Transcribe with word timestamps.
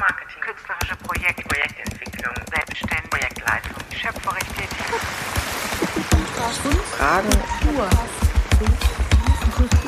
Kulturmarketing, 0.00 0.40
künstlerische 0.40 0.96
Projekte, 0.96 1.42
Projektentwicklung, 1.42 2.34
Selbstständigkeit, 2.50 3.10
Projektleitung, 3.10 3.76
schöpferisch 3.90 4.48
tätig. 4.56 4.86
Fragen, 6.96 7.28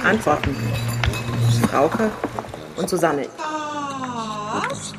Antworten. 0.04 0.54
Frauke 1.66 2.10
und 2.76 2.90
Susanne. 2.90 3.26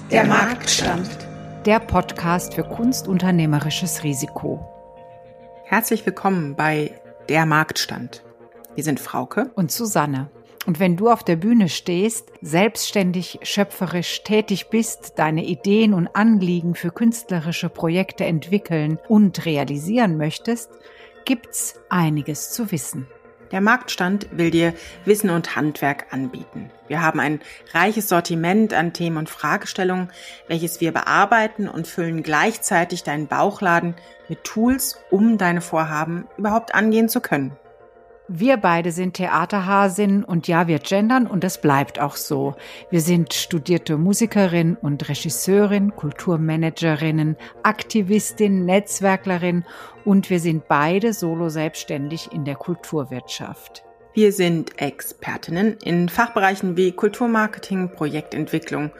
Der 0.10 0.26
Marktstand. 0.26 1.10
Der 1.66 1.80
Podcast 1.80 2.56
für 2.56 2.64
kunstunternehmerisches 2.64 4.04
Risiko. 4.04 4.68
Herzlich 5.66 6.04
willkommen 6.08 6.56
bei 6.56 7.00
Der 7.30 7.46
Marktstand. 7.46 8.24
Wir 8.74 8.84
sind 8.84 9.00
Frauke 9.00 9.52
Und 9.54 9.72
Susanne. 9.72 10.32
Und 10.66 10.80
wenn 10.80 10.96
du 10.96 11.10
auf 11.10 11.24
der 11.24 11.36
Bühne 11.36 11.68
stehst, 11.68 12.32
selbstständig, 12.42 13.40
schöpferisch 13.44 14.24
tätig 14.24 14.70
bist, 14.70 15.13
deine 15.18 15.44
Ideen 15.44 15.94
und 15.94 16.16
Anliegen 16.16 16.76
für 16.76 16.91
künstlerische 16.91 17.70
Projekte 17.70 18.26
entwickeln 18.26 18.98
und 19.09 19.45
realisieren 19.45 20.18
möchtest, 20.18 20.71
gibt's 21.26 21.76
einiges 21.90 22.52
zu 22.52 22.71
wissen. 22.71 23.07
Der 23.52 23.62
Marktstand 23.62 24.30
will 24.31 24.49
dir 24.49 24.73
Wissen 25.05 25.30
und 25.30 25.55
Handwerk 25.55 26.12
anbieten. 26.12 26.71
Wir 26.88 27.02
haben 27.02 27.20
ein 27.20 27.40
reiches 27.71 28.09
Sortiment 28.09 28.73
an 28.73 28.93
Themen 28.93 29.18
und 29.18 29.30
Fragestellungen, 29.30 30.09
welches 30.48 30.82
wir 30.82 30.91
bearbeiten 30.91 31.68
und 31.68 31.85
füllen 31.85 32.23
gleichzeitig 32.23 33.04
deinen 33.04 33.27
Bauchladen 33.27 33.95
mit 34.27 34.43
Tools, 34.43 34.98
um 35.12 35.38
deine 35.38 35.62
Vorhaben 35.62 36.27
überhaupt 36.35 36.73
angehen 36.73 37.09
zu 37.09 37.21
können. 37.21 37.55
Wir 38.30 38.55
beide 38.55 38.94
sind 38.94 39.16
Theaterhasinnen 39.16 40.23
und 40.23 40.48
ja, 40.48 40.68
wir 40.68 40.80
gendern 40.80 41.27
und 41.27 41.44
das 41.44 41.59
bleibt 41.59 42.00
auch 42.00 42.16
so. 42.16 42.55
Wir 42.90 43.02
sind 43.02 43.34
studierte 43.34 43.98
Musikerin 43.98 44.77
und 44.82 45.09
Regisseurin, 45.09 45.94
Kulturmanagerinnen, 45.94 47.36
Aktivistin, 47.63 48.63
Netzwerklerin 48.63 49.65
und 50.05 50.30
wir 50.30 50.40
sind 50.40 50.70
beide 50.70 51.12
solo 51.12 51.49
selbstständig 51.49 52.32
in 52.32 52.46
der 52.46 52.55
Kulturwirtschaft. 52.55 53.84
Wir 54.13 54.32
sind 54.32 54.80
Expertinnen 54.82 55.76
in 55.84 56.08
Fachbereichen 56.08 56.77
wie 56.77 56.93
Kulturmarketing, 56.93 57.90
Projektentwicklung 57.90 58.91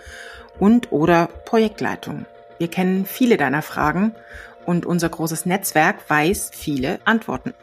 und 0.60 0.92
oder 0.92 1.28
Projektleitung. 1.46 2.26
Wir 2.58 2.68
kennen 2.68 3.06
viele 3.06 3.38
deiner 3.38 3.62
Fragen 3.62 4.16
und 4.66 4.86
unser 4.86 5.08
großes 5.08 5.46
Netzwerk 5.46 6.10
weiß 6.10 6.52
viele 6.54 7.00
Antworten. 7.06 7.54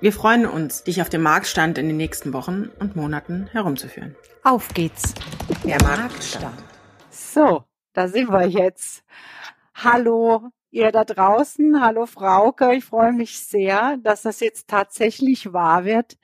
Wir 0.00 0.12
freuen 0.12 0.46
uns, 0.46 0.84
dich 0.84 1.02
auf 1.02 1.08
dem 1.08 1.22
Marktstand 1.22 1.76
in 1.76 1.88
den 1.88 1.96
nächsten 1.96 2.32
Wochen 2.32 2.70
und 2.78 2.94
Monaten 2.94 3.48
herumzuführen. 3.50 4.14
Auf 4.44 4.68
geht's. 4.72 5.12
Der 5.64 5.82
Marktstand. 5.82 6.56
So, 7.10 7.64
da 7.94 8.06
sind 8.06 8.30
wir 8.30 8.46
jetzt. 8.46 9.02
Hallo, 9.74 10.50
ihr 10.70 10.92
da 10.92 11.04
draußen. 11.04 11.82
Hallo, 11.82 12.06
Frauke. 12.06 12.76
Ich 12.76 12.84
freue 12.84 13.12
mich 13.12 13.40
sehr, 13.40 13.96
dass 14.00 14.22
das 14.22 14.38
jetzt 14.38 14.68
tatsächlich 14.68 15.52
wahr 15.52 15.84
wird. 15.84 16.16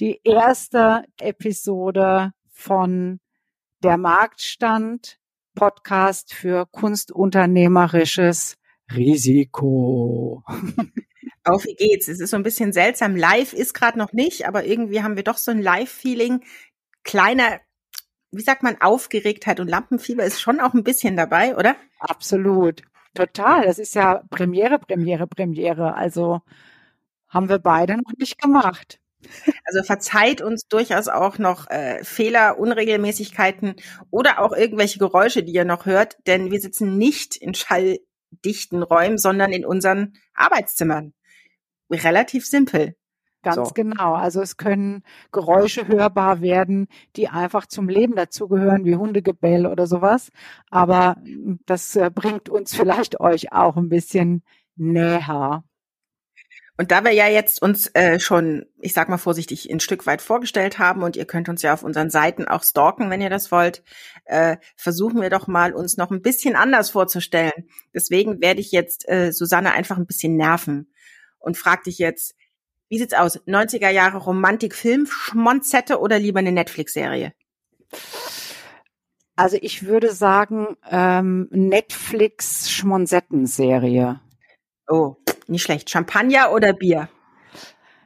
Die 0.00 0.20
erste 0.24 1.04
Episode 1.20 2.32
von 2.50 3.20
Der 3.84 3.98
Marktstand, 3.98 5.20
Podcast 5.54 6.34
für 6.34 6.66
kunstunternehmerisches 6.66 8.56
Risiko. 8.92 10.42
Auf 11.44 11.64
wie 11.64 11.74
geht's? 11.74 12.08
Es 12.08 12.20
ist 12.20 12.30
so 12.30 12.36
ein 12.36 12.44
bisschen 12.44 12.72
seltsam. 12.72 13.16
Live 13.16 13.52
ist 13.52 13.74
gerade 13.74 13.98
noch 13.98 14.12
nicht, 14.12 14.46
aber 14.46 14.64
irgendwie 14.64 15.02
haben 15.02 15.16
wir 15.16 15.24
doch 15.24 15.38
so 15.38 15.50
ein 15.50 15.60
Live-Feeling. 15.60 16.44
Kleiner, 17.02 17.60
wie 18.30 18.42
sagt 18.42 18.62
man, 18.62 18.80
Aufgeregtheit 18.80 19.58
und 19.58 19.68
Lampenfieber 19.68 20.24
ist 20.24 20.40
schon 20.40 20.60
auch 20.60 20.74
ein 20.74 20.84
bisschen 20.84 21.16
dabei, 21.16 21.56
oder? 21.56 21.76
Absolut. 21.98 22.82
Total. 23.14 23.66
Das 23.66 23.78
ist 23.78 23.94
ja 23.94 24.22
Premiere, 24.30 24.78
Premiere, 24.78 25.26
Premiere. 25.26 25.94
Also 25.94 26.40
haben 27.28 27.48
wir 27.48 27.58
beide 27.58 27.96
noch 27.96 28.12
nicht 28.18 28.40
gemacht. 28.40 29.00
Also 29.64 29.82
verzeiht 29.82 30.42
uns 30.42 30.66
durchaus 30.68 31.08
auch 31.08 31.38
noch 31.38 31.70
äh, 31.70 32.02
Fehler, 32.04 32.58
Unregelmäßigkeiten 32.58 33.76
oder 34.10 34.40
auch 34.40 34.52
irgendwelche 34.52 34.98
Geräusche, 34.98 35.42
die 35.42 35.52
ihr 35.52 35.64
noch 35.64 35.86
hört, 35.86 36.16
denn 36.26 36.50
wir 36.50 36.60
sitzen 36.60 36.98
nicht 36.98 37.36
in 37.36 37.54
schalldichten 37.54 38.82
Räumen, 38.82 39.18
sondern 39.18 39.52
in 39.52 39.64
unseren 39.64 40.14
Arbeitszimmern. 40.34 41.14
Relativ 41.92 42.46
simpel. 42.46 42.94
Ganz 43.42 43.68
So. 43.68 43.74
genau. 43.74 44.14
Also 44.14 44.40
es 44.40 44.56
können 44.56 45.02
Geräusche 45.32 45.88
hörbar 45.88 46.40
werden, 46.40 46.86
die 47.16 47.28
einfach 47.28 47.66
zum 47.66 47.88
Leben 47.88 48.14
dazugehören, 48.14 48.84
wie 48.84 48.96
Hundegebell 48.96 49.66
oder 49.66 49.86
sowas. 49.86 50.30
Aber 50.70 51.16
das 51.66 51.96
äh, 51.96 52.10
bringt 52.14 52.48
uns 52.48 52.74
vielleicht 52.76 53.20
euch 53.20 53.52
auch 53.52 53.76
ein 53.76 53.88
bisschen 53.88 54.42
näher. 54.76 55.64
Und 56.78 56.90
da 56.90 57.04
wir 57.04 57.12
ja 57.12 57.28
jetzt 57.28 57.60
uns 57.60 57.88
äh, 57.94 58.18
schon, 58.18 58.64
ich 58.80 58.94
sag 58.94 59.08
mal 59.08 59.18
vorsichtig, 59.18 59.70
ein 59.70 59.78
Stück 59.78 60.06
weit 60.06 60.22
vorgestellt 60.22 60.78
haben 60.78 61.02
und 61.02 61.16
ihr 61.16 61.26
könnt 61.26 61.48
uns 61.48 61.62
ja 61.62 61.74
auf 61.74 61.82
unseren 61.82 62.10
Seiten 62.10 62.48
auch 62.48 62.64
stalken, 62.64 63.10
wenn 63.10 63.20
ihr 63.20 63.28
das 63.28 63.52
wollt, 63.52 63.82
äh, 64.24 64.56
versuchen 64.74 65.20
wir 65.20 65.30
doch 65.30 65.46
mal, 65.46 65.74
uns 65.74 65.96
noch 65.98 66.10
ein 66.10 66.22
bisschen 66.22 66.56
anders 66.56 66.90
vorzustellen. 66.90 67.68
Deswegen 67.94 68.40
werde 68.40 68.60
ich 68.60 68.72
jetzt 68.72 69.06
äh, 69.08 69.32
Susanne 69.32 69.72
einfach 69.72 69.98
ein 69.98 70.06
bisschen 70.06 70.36
nerven 70.36 70.91
und 71.42 71.56
frag 71.56 71.84
dich 71.84 71.98
jetzt, 71.98 72.34
wie 72.88 72.98
sieht's 72.98 73.14
aus? 73.14 73.38
90er 73.46 73.90
Jahre 73.90 74.18
Romantik-Film, 74.18 75.06
Schmonzette 75.06 75.98
oder 75.98 76.18
lieber 76.18 76.40
eine 76.40 76.52
Netflix-Serie? 76.52 77.32
Also 79.34 79.56
ich 79.60 79.84
würde 79.84 80.12
sagen, 80.12 80.76
ähm, 80.90 81.48
Netflix-Schmonsetten-Serie. 81.50 84.20
Oh, 84.88 85.16
nicht 85.46 85.62
schlecht. 85.62 85.88
Champagner 85.90 86.52
oder 86.52 86.74
Bier? 86.74 87.08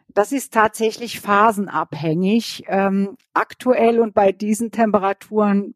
Das 0.09 0.33
ist 0.33 0.53
tatsächlich 0.55 1.21
phasenabhängig. 1.21 2.65
Ähm, 2.69 3.19
aktuell 3.35 4.01
und 4.01 4.15
bei 4.15 4.33
diesen 4.33 4.71
Temperaturen 4.71 5.75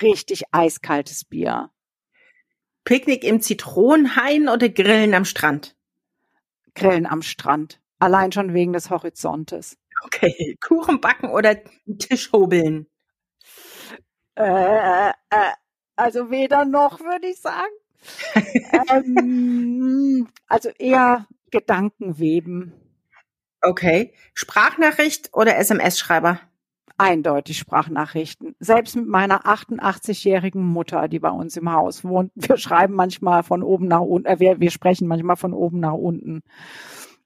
richtig 0.00 0.42
eiskaltes 0.50 1.24
Bier. 1.24 1.70
Picknick 2.84 3.22
im 3.22 3.40
Zitronenhain 3.40 4.48
oder 4.48 4.68
Grillen 4.68 5.14
am 5.14 5.24
Strand? 5.24 5.75
Grillen 6.76 7.06
am 7.06 7.22
Strand. 7.22 7.80
Allein 7.98 8.30
schon 8.30 8.54
wegen 8.54 8.72
des 8.72 8.90
Horizontes. 8.90 9.78
Okay, 10.04 10.56
Kuchen 10.60 11.00
backen 11.00 11.30
oder 11.30 11.56
Tisch 11.98 12.30
hobeln? 12.32 12.86
Äh, 14.34 15.08
äh, 15.08 15.12
also 15.96 16.30
weder 16.30 16.64
noch, 16.64 17.00
würde 17.00 17.26
ich 17.28 17.40
sagen. 17.40 17.72
ähm, 18.90 20.28
also 20.46 20.68
eher 20.78 21.26
Gedanken 21.50 22.18
weben. 22.18 22.74
Okay. 23.62 24.12
Sprachnachricht 24.34 25.30
oder 25.32 25.56
SMS-Schreiber? 25.56 26.40
Eindeutig 26.98 27.58
Sprachnachrichten. 27.58 28.54
Selbst 28.58 28.96
mit 28.96 29.06
meiner 29.06 29.44
88-jährigen 29.44 30.62
Mutter, 30.62 31.08
die 31.08 31.18
bei 31.18 31.30
uns 31.30 31.56
im 31.56 31.70
Haus 31.70 32.04
wohnt. 32.04 32.32
Wir 32.34 32.56
schreiben 32.56 32.94
manchmal 32.94 33.42
von 33.42 33.62
oben 33.62 33.88
nach 33.88 34.00
unten, 34.00 34.26
äh, 34.26 34.40
wir, 34.40 34.60
wir 34.60 34.70
sprechen 34.70 35.06
manchmal 35.06 35.36
von 35.36 35.52
oben 35.52 35.80
nach 35.80 35.94
unten. 35.94 36.42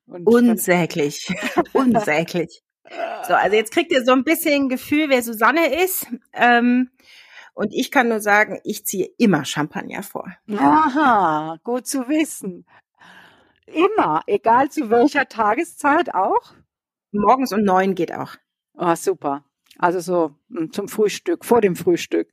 Und 0.06 0.26
Unsäglich. 0.26 1.32
Unsäglich. 1.72 2.62
So, 3.28 3.34
also 3.34 3.56
jetzt 3.56 3.72
kriegt 3.72 3.92
ihr 3.92 4.04
so 4.04 4.12
ein 4.12 4.24
bisschen 4.24 4.64
ein 4.64 4.68
Gefühl, 4.68 5.08
wer 5.08 5.22
Susanne 5.22 5.82
ist. 5.84 6.06
Ähm, 6.32 6.90
und 7.54 7.72
ich 7.72 7.90
kann 7.90 8.08
nur 8.08 8.20
sagen, 8.20 8.58
ich 8.64 8.84
ziehe 8.84 9.08
immer 9.18 9.44
Champagner 9.44 10.02
vor. 10.02 10.26
Aha, 10.50 11.58
gut 11.62 11.86
zu 11.86 12.08
wissen. 12.08 12.66
Immer, 13.66 14.22
egal 14.26 14.70
zu 14.70 14.90
welcher 14.90 15.28
Tageszeit 15.28 16.14
auch. 16.14 16.54
Morgens 17.12 17.52
um 17.52 17.62
neun 17.62 17.94
geht 17.94 18.12
auch. 18.12 18.34
Ah, 18.76 18.96
super. 18.96 19.44
Also 19.80 20.00
so 20.00 20.36
mm, 20.48 20.70
zum 20.72 20.88
Frühstück, 20.88 21.44
vor 21.44 21.60
dem 21.62 21.74
Frühstück. 21.74 22.28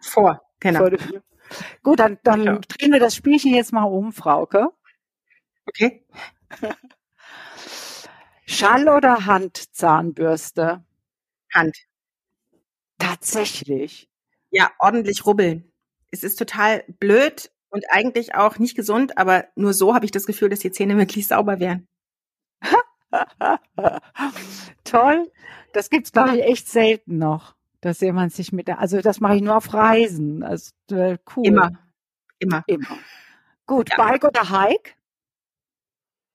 Vor, 0.00 0.40
genau. 0.58 0.80
Vor 0.80 0.90
dem- 0.90 1.22
Gut, 1.82 2.00
dann, 2.00 2.18
dann 2.22 2.42
Ja. 2.44 2.58
drehen 2.58 2.92
wir 2.92 3.00
das 3.00 3.14
Spielchen 3.14 3.54
jetzt 3.54 3.72
mal 3.72 3.84
um, 3.84 4.12
Frauke. 4.12 4.68
Okay. 5.66 6.04
Schall- 8.46 8.88
oder 8.88 9.26
Handzahnbürste? 9.26 10.84
Hand. 11.54 11.76
Tatsächlich. 12.98 14.08
Ja, 14.50 14.70
ordentlich 14.78 15.26
rubbeln. 15.26 15.70
Es 16.10 16.22
ist 16.22 16.36
total 16.38 16.84
blöd 17.00 17.50
und 17.70 17.84
eigentlich 17.90 18.34
auch 18.34 18.58
nicht 18.58 18.74
gesund, 18.76 19.18
aber 19.18 19.46
nur 19.56 19.74
so 19.74 19.94
habe 19.94 20.04
ich 20.04 20.10
das 20.10 20.26
Gefühl, 20.26 20.48
dass 20.48 20.60
die 20.60 20.70
Zähne 20.72 20.96
wirklich 20.96 21.26
sauber 21.26 21.58
wären. 21.60 21.86
Toll. 24.84 25.30
Das 25.72 25.90
gibt's 25.90 26.12
glaube 26.12 26.36
ich 26.36 26.44
echt 26.44 26.68
selten 26.68 27.18
noch, 27.18 27.54
dass 27.80 28.00
jemand 28.00 28.32
sich 28.32 28.52
mit 28.52 28.68
der, 28.68 28.78
also 28.78 29.00
das 29.00 29.20
mache 29.20 29.36
ich 29.36 29.42
nur 29.42 29.56
auf 29.56 29.72
Reisen. 29.72 30.42
Also 30.42 30.72
äh, 30.90 31.18
cool. 31.36 31.46
Immer. 31.46 31.70
Immer. 32.38 32.64
Immer. 32.66 32.98
Gut, 33.66 33.90
Ja. 33.90 33.96
Bike 33.96 34.24
oder 34.24 34.50
Hike? 34.50 34.92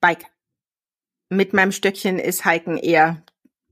Bike. 0.02 0.26
Mit 1.30 1.54
meinem 1.54 1.72
Stöckchen 1.72 2.20
ist 2.20 2.46
Hiken 2.46 2.78
eher 2.78 3.22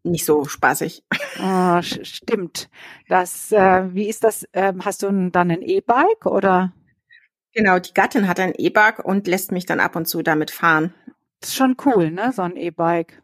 nicht 0.04 0.26
so 0.26 0.46
spaßig. 0.46 1.04
Ah, 1.40 1.82
stimmt. 1.82 2.70
Das, 3.08 3.52
äh, 3.52 3.94
wie 3.94 4.08
ist 4.08 4.24
das? 4.24 4.44
Äh, 4.52 4.74
hast 4.84 5.04
du 5.04 5.30
dann 5.32 5.52
ein 5.52 5.62
E-Bike 5.62 6.26
oder? 6.26 6.74
Genau, 7.54 7.80
die 7.80 7.94
Gattin 7.94 8.28
hat 8.28 8.40
ein 8.40 8.54
E-Bike 8.56 9.04
und 9.04 9.28
lässt 9.28 9.52
mich 9.52 9.66
dann 9.66 9.80
ab 9.80 9.96
und 9.96 10.08
zu 10.08 10.22
damit 10.22 10.52
fahren. 10.52 10.94
Das 11.40 11.50
ist 11.50 11.56
schon 11.56 11.76
cool, 11.86 12.12
ne? 12.12 12.32
So 12.32 12.42
ein 12.42 12.56
E-Bike. 12.56 13.22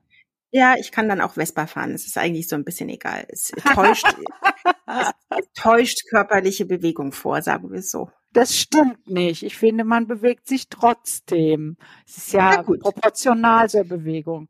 Ja, 0.53 0.75
ich 0.77 0.91
kann 0.91 1.07
dann 1.07 1.21
auch 1.21 1.33
Vespa 1.33 1.65
fahren. 1.65 1.93
Es 1.93 2.05
ist 2.05 2.17
eigentlich 2.17 2.49
so 2.49 2.55
ein 2.55 2.65
bisschen 2.65 2.89
egal. 2.89 3.25
Es 3.29 3.51
täuscht, 3.73 4.05
es 5.29 5.51
täuscht 5.53 6.09
körperliche 6.09 6.65
Bewegung 6.65 7.13
vor, 7.13 7.41
sagen 7.41 7.71
wir 7.71 7.79
es 7.79 7.89
so. 7.89 8.09
Das 8.33 8.57
stimmt 8.57 9.07
nicht. 9.07 9.43
Ich 9.43 9.57
finde, 9.57 9.83
man 9.85 10.07
bewegt 10.07 10.47
sich 10.47 10.67
trotzdem. 10.69 11.77
Es 12.05 12.17
ist 12.17 12.33
ja 12.33 12.63
proportional 12.63 13.69
zur 13.69 13.85
Bewegung. 13.85 14.49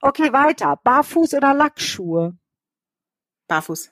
Okay, 0.00 0.32
weiter. 0.32 0.78
Barfuß 0.82 1.34
oder 1.34 1.54
Lackschuhe? 1.54 2.36
Barfuß. 3.48 3.90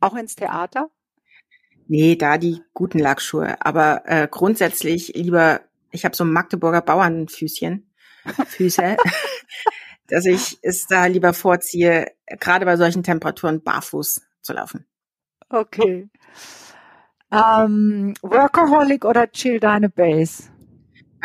Auch 0.00 0.14
ins 0.14 0.34
Theater? 0.34 0.90
Nee, 1.88 2.16
da 2.16 2.36
die 2.36 2.62
guten 2.74 2.98
Lackschuhe. 2.98 3.56
Aber 3.64 4.02
äh, 4.06 4.28
grundsätzlich 4.30 5.12
lieber, 5.14 5.60
ich 5.90 6.04
habe 6.04 6.16
so 6.16 6.24
Magdeburger 6.24 6.82
Bauernfüßchen, 6.82 7.90
Füße, 8.46 8.96
dass 10.08 10.26
ich 10.26 10.58
es 10.62 10.86
da 10.86 11.06
lieber 11.06 11.32
vorziehe, 11.32 12.12
gerade 12.40 12.64
bei 12.64 12.76
solchen 12.76 13.02
Temperaturen 13.02 13.62
barfuß 13.62 14.22
zu 14.42 14.52
laufen. 14.52 14.86
Okay. 15.48 16.08
Ähm, 17.32 18.14
Workaholic 18.22 19.04
oder 19.04 19.30
chill 19.30 19.60
deine 19.60 19.88
Base? 19.88 20.44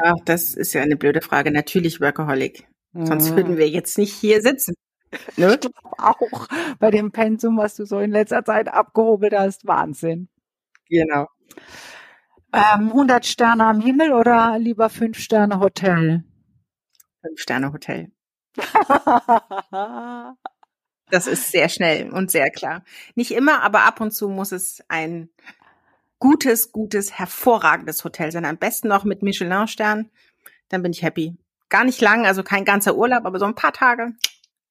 Ach, 0.01 0.15
das 0.25 0.55
ist 0.55 0.73
ja 0.73 0.81
eine 0.81 0.95
blöde 0.95 1.21
Frage. 1.21 1.51
Natürlich 1.51 2.01
Workaholic. 2.01 2.67
Mhm. 2.93 3.05
Sonst 3.05 3.35
würden 3.35 3.57
wir 3.57 3.69
jetzt 3.69 3.97
nicht 3.97 4.13
hier 4.13 4.41
sitzen. 4.41 4.73
Ne? 5.35 5.59
Ich 5.61 5.69
auch 5.97 6.47
bei 6.79 6.89
dem 6.89 7.11
Pensum, 7.11 7.57
was 7.57 7.75
du 7.75 7.85
so 7.85 7.99
in 7.99 8.11
letzter 8.11 8.43
Zeit 8.45 8.69
abgehobelt 8.69 9.33
hast, 9.33 9.67
Wahnsinn. 9.67 10.29
Genau. 10.87 11.27
Ähm, 12.53 12.89
100 12.89 13.25
Sterne 13.25 13.65
am 13.65 13.80
Himmel 13.80 14.12
oder 14.12 14.59
lieber 14.59 14.89
5 14.89 15.18
Sterne 15.18 15.59
Hotel? 15.59 16.24
5 17.21 17.39
Sterne 17.39 17.71
Hotel. 17.71 18.12
das 21.09 21.27
ist 21.27 21.51
sehr 21.51 21.69
schnell 21.69 22.12
und 22.12 22.30
sehr 22.30 22.50
klar. 22.50 22.83
Nicht 23.15 23.31
immer, 23.31 23.62
aber 23.62 23.83
ab 23.83 24.01
und 24.01 24.12
zu 24.12 24.27
muss 24.27 24.51
es 24.51 24.83
ein 24.89 25.30
gutes, 26.19 26.74
gutes, 26.74 27.18
hervorragendes 27.18 28.03
Hotel 28.03 28.31
sein. 28.31 28.45
Am 28.45 28.57
besten 28.57 28.89
noch 28.89 29.06
mit 29.06 29.24
Michelin-Stern. 29.24 30.09
Dann 30.69 30.83
bin 30.83 30.92
ich 30.92 31.03
happy. 31.03 31.38
Gar 31.69 31.86
nicht 31.86 32.01
lang, 32.01 32.25
also 32.25 32.44
kein 32.44 32.65
ganzer 32.65 32.98
Urlaub, 32.98 33.25
aber 33.25 33.39
so 33.39 33.45
ein 33.45 33.56
paar 33.56 33.74
Tage 33.74 34.13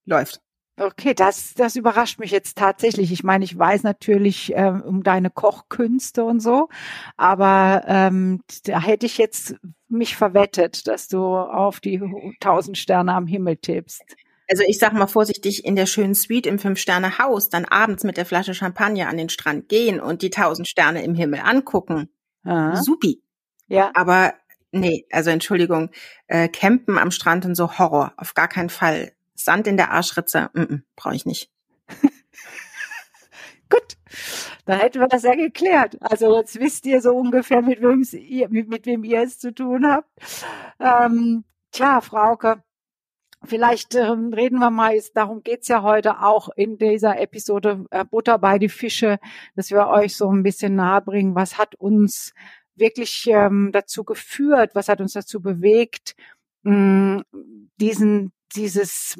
läuft. 0.05 0.41
Okay, 0.81 1.13
das, 1.13 1.53
das 1.53 1.75
überrascht 1.75 2.17
mich 2.17 2.31
jetzt 2.31 2.57
tatsächlich. 2.57 3.11
Ich 3.11 3.23
meine, 3.23 3.45
ich 3.45 3.55
weiß 3.55 3.83
natürlich 3.83 4.51
ähm, 4.55 4.81
um 4.81 5.03
deine 5.03 5.29
Kochkünste 5.29 6.23
und 6.23 6.39
so, 6.39 6.69
aber 7.17 7.83
ähm, 7.85 8.41
da 8.63 8.81
hätte 8.81 9.05
ich 9.05 9.19
jetzt 9.19 9.57
mich 9.89 10.15
verwettet, 10.15 10.87
dass 10.87 11.07
du 11.07 11.23
auf 11.23 11.81
die 11.81 12.01
tausend 12.39 12.79
Sterne 12.79 13.13
am 13.13 13.27
Himmel 13.27 13.57
tippst. 13.57 14.01
Also 14.49 14.63
ich 14.67 14.79
sag 14.79 14.93
mal 14.93 15.05
vorsichtig, 15.05 15.65
in 15.65 15.75
der 15.75 15.85
schönen 15.85 16.15
Suite 16.15 16.47
im 16.47 16.57
Fünf-Sterne-Haus 16.57 17.49
dann 17.49 17.65
abends 17.65 18.03
mit 18.03 18.17
der 18.17 18.25
Flasche 18.25 18.55
Champagner 18.55 19.07
an 19.07 19.17
den 19.17 19.29
Strand 19.29 19.69
gehen 19.69 19.99
und 19.99 20.23
die 20.23 20.31
tausend 20.31 20.67
Sterne 20.67 21.03
im 21.03 21.13
Himmel 21.13 21.41
angucken. 21.41 22.09
Aha. 22.43 22.75
Supi. 22.75 23.21
Ja. 23.67 23.91
Aber 23.93 24.33
nee, 24.71 25.05
also 25.11 25.29
Entschuldigung, 25.29 25.91
äh, 26.25 26.49
campen 26.49 26.97
am 26.97 27.11
Strand 27.11 27.45
und 27.45 27.53
so 27.53 27.77
Horror, 27.77 28.13
auf 28.17 28.33
gar 28.33 28.47
keinen 28.47 28.69
Fall. 28.69 29.11
Sand 29.43 29.67
in 29.67 29.77
der 29.77 29.91
Arschritze, 29.91 30.49
mm 30.53 30.61
-mm, 30.61 30.81
brauche 30.95 31.15
ich 31.15 31.25
nicht. 31.25 31.51
Gut, 33.69 33.97
dann 34.65 34.79
hätten 34.79 34.99
wir 34.99 35.07
das 35.07 35.23
ja 35.23 35.35
geklärt. 35.35 35.97
Also 36.01 36.37
jetzt 36.37 36.59
wisst 36.59 36.85
ihr 36.85 37.01
so 37.01 37.11
ungefähr, 37.11 37.61
mit 37.61 37.81
wem 37.81 38.03
ihr, 38.13 38.49
mit, 38.49 38.67
mit 38.69 38.85
wem 38.85 39.03
ihr 39.03 39.21
es 39.21 39.39
zu 39.39 39.53
tun 39.53 39.85
habt. 39.85 40.09
Ähm, 40.79 41.45
tja, 41.71 42.01
Frauke, 42.01 42.63
Vielleicht 43.43 43.95
ähm, 43.95 44.31
reden 44.33 44.59
wir 44.59 44.69
mal, 44.69 44.95
ist, 44.95 45.17
darum 45.17 45.41
geht's 45.41 45.67
ja 45.67 45.81
heute 45.81 46.21
auch 46.21 46.49
in 46.55 46.77
dieser 46.77 47.19
Episode 47.19 47.85
äh, 47.89 48.05
Butter 48.05 48.37
bei 48.37 48.59
die 48.59 48.69
Fische, 48.69 49.17
dass 49.55 49.71
wir 49.71 49.87
euch 49.87 50.15
so 50.15 50.31
ein 50.31 50.43
bisschen 50.43 50.75
nahebringen, 50.75 51.33
was 51.33 51.57
hat 51.57 51.73
uns 51.75 52.33
wirklich 52.75 53.25
ähm, 53.27 53.71
dazu 53.73 54.03
geführt, 54.03 54.75
was 54.75 54.89
hat 54.89 55.01
uns 55.01 55.13
dazu 55.13 55.41
bewegt, 55.41 56.15
mh, 56.63 57.23
diesen, 57.77 58.31
dieses 58.55 59.17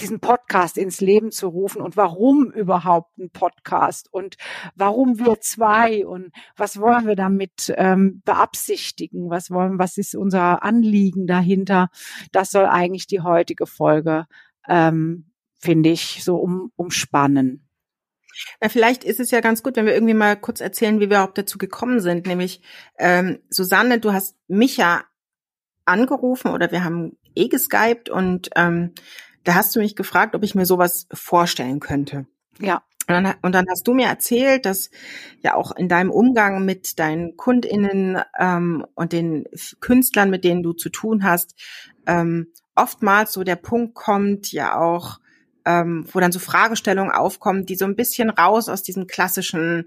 diesen 0.00 0.20
Podcast 0.20 0.78
ins 0.78 1.00
Leben 1.00 1.30
zu 1.30 1.48
rufen 1.48 1.82
und 1.82 1.96
warum 1.96 2.50
überhaupt 2.50 3.18
ein 3.18 3.30
Podcast 3.30 4.08
und 4.10 4.36
warum 4.74 5.18
wir 5.18 5.40
zwei 5.40 6.06
und 6.06 6.32
was 6.56 6.80
wollen 6.80 7.06
wir 7.06 7.16
damit 7.16 7.72
ähm, 7.76 8.22
beabsichtigen, 8.24 9.28
was 9.28 9.50
wollen, 9.50 9.78
was 9.78 9.98
ist 9.98 10.14
unser 10.14 10.62
Anliegen 10.62 11.26
dahinter, 11.26 11.90
das 12.32 12.50
soll 12.50 12.64
eigentlich 12.64 13.06
die 13.06 13.20
heutige 13.20 13.66
Folge, 13.66 14.26
ähm, 14.66 15.30
finde 15.58 15.90
ich, 15.90 16.24
so 16.24 16.36
um, 16.36 16.72
umspannen. 16.76 17.68
Na, 18.62 18.70
vielleicht 18.70 19.04
ist 19.04 19.20
es 19.20 19.30
ja 19.30 19.40
ganz 19.40 19.62
gut, 19.62 19.76
wenn 19.76 19.84
wir 19.84 19.92
irgendwie 19.92 20.14
mal 20.14 20.36
kurz 20.36 20.62
erzählen, 20.62 20.96
wie 20.96 21.00
wir 21.00 21.18
überhaupt 21.18 21.36
dazu 21.36 21.58
gekommen 21.58 22.00
sind. 22.00 22.26
Nämlich, 22.26 22.62
ähm, 22.98 23.40
Susanne, 23.50 24.00
du 24.00 24.14
hast 24.14 24.36
mich 24.48 24.78
ja 24.78 25.04
angerufen 25.84 26.52
oder 26.52 26.70
wir 26.70 26.84
haben 26.84 27.16
eh 27.34 27.48
geskypt 27.48 28.08
und 28.08 28.50
ähm, 28.56 28.92
da 29.44 29.54
hast 29.54 29.74
du 29.74 29.80
mich 29.80 29.96
gefragt, 29.96 30.34
ob 30.34 30.42
ich 30.42 30.54
mir 30.54 30.66
sowas 30.66 31.06
vorstellen 31.12 31.80
könnte. 31.80 32.26
Ja. 32.58 32.82
Und 33.08 33.14
dann, 33.14 33.34
und 33.42 33.52
dann 33.52 33.66
hast 33.68 33.88
du 33.88 33.94
mir 33.94 34.06
erzählt, 34.06 34.64
dass 34.64 34.90
ja 35.42 35.54
auch 35.54 35.74
in 35.74 35.88
deinem 35.88 36.10
Umgang 36.10 36.64
mit 36.64 37.00
deinen 37.00 37.36
KundInnen 37.36 38.22
ähm, 38.38 38.86
und 38.94 39.12
den 39.12 39.44
Künstlern, 39.80 40.30
mit 40.30 40.44
denen 40.44 40.62
du 40.62 40.72
zu 40.72 40.88
tun 40.88 41.24
hast, 41.24 41.56
ähm, 42.06 42.46
oftmals 42.76 43.32
so 43.32 43.42
der 43.42 43.56
Punkt 43.56 43.94
kommt, 43.94 44.52
ja 44.52 44.78
auch, 44.78 45.18
ähm, 45.64 46.06
wo 46.12 46.20
dann 46.20 46.32
so 46.32 46.38
Fragestellungen 46.38 47.12
aufkommen, 47.12 47.66
die 47.66 47.74
so 47.74 47.84
ein 47.84 47.96
bisschen 47.96 48.30
raus 48.30 48.68
aus 48.68 48.84
diesem 48.84 49.08
klassischen 49.08 49.86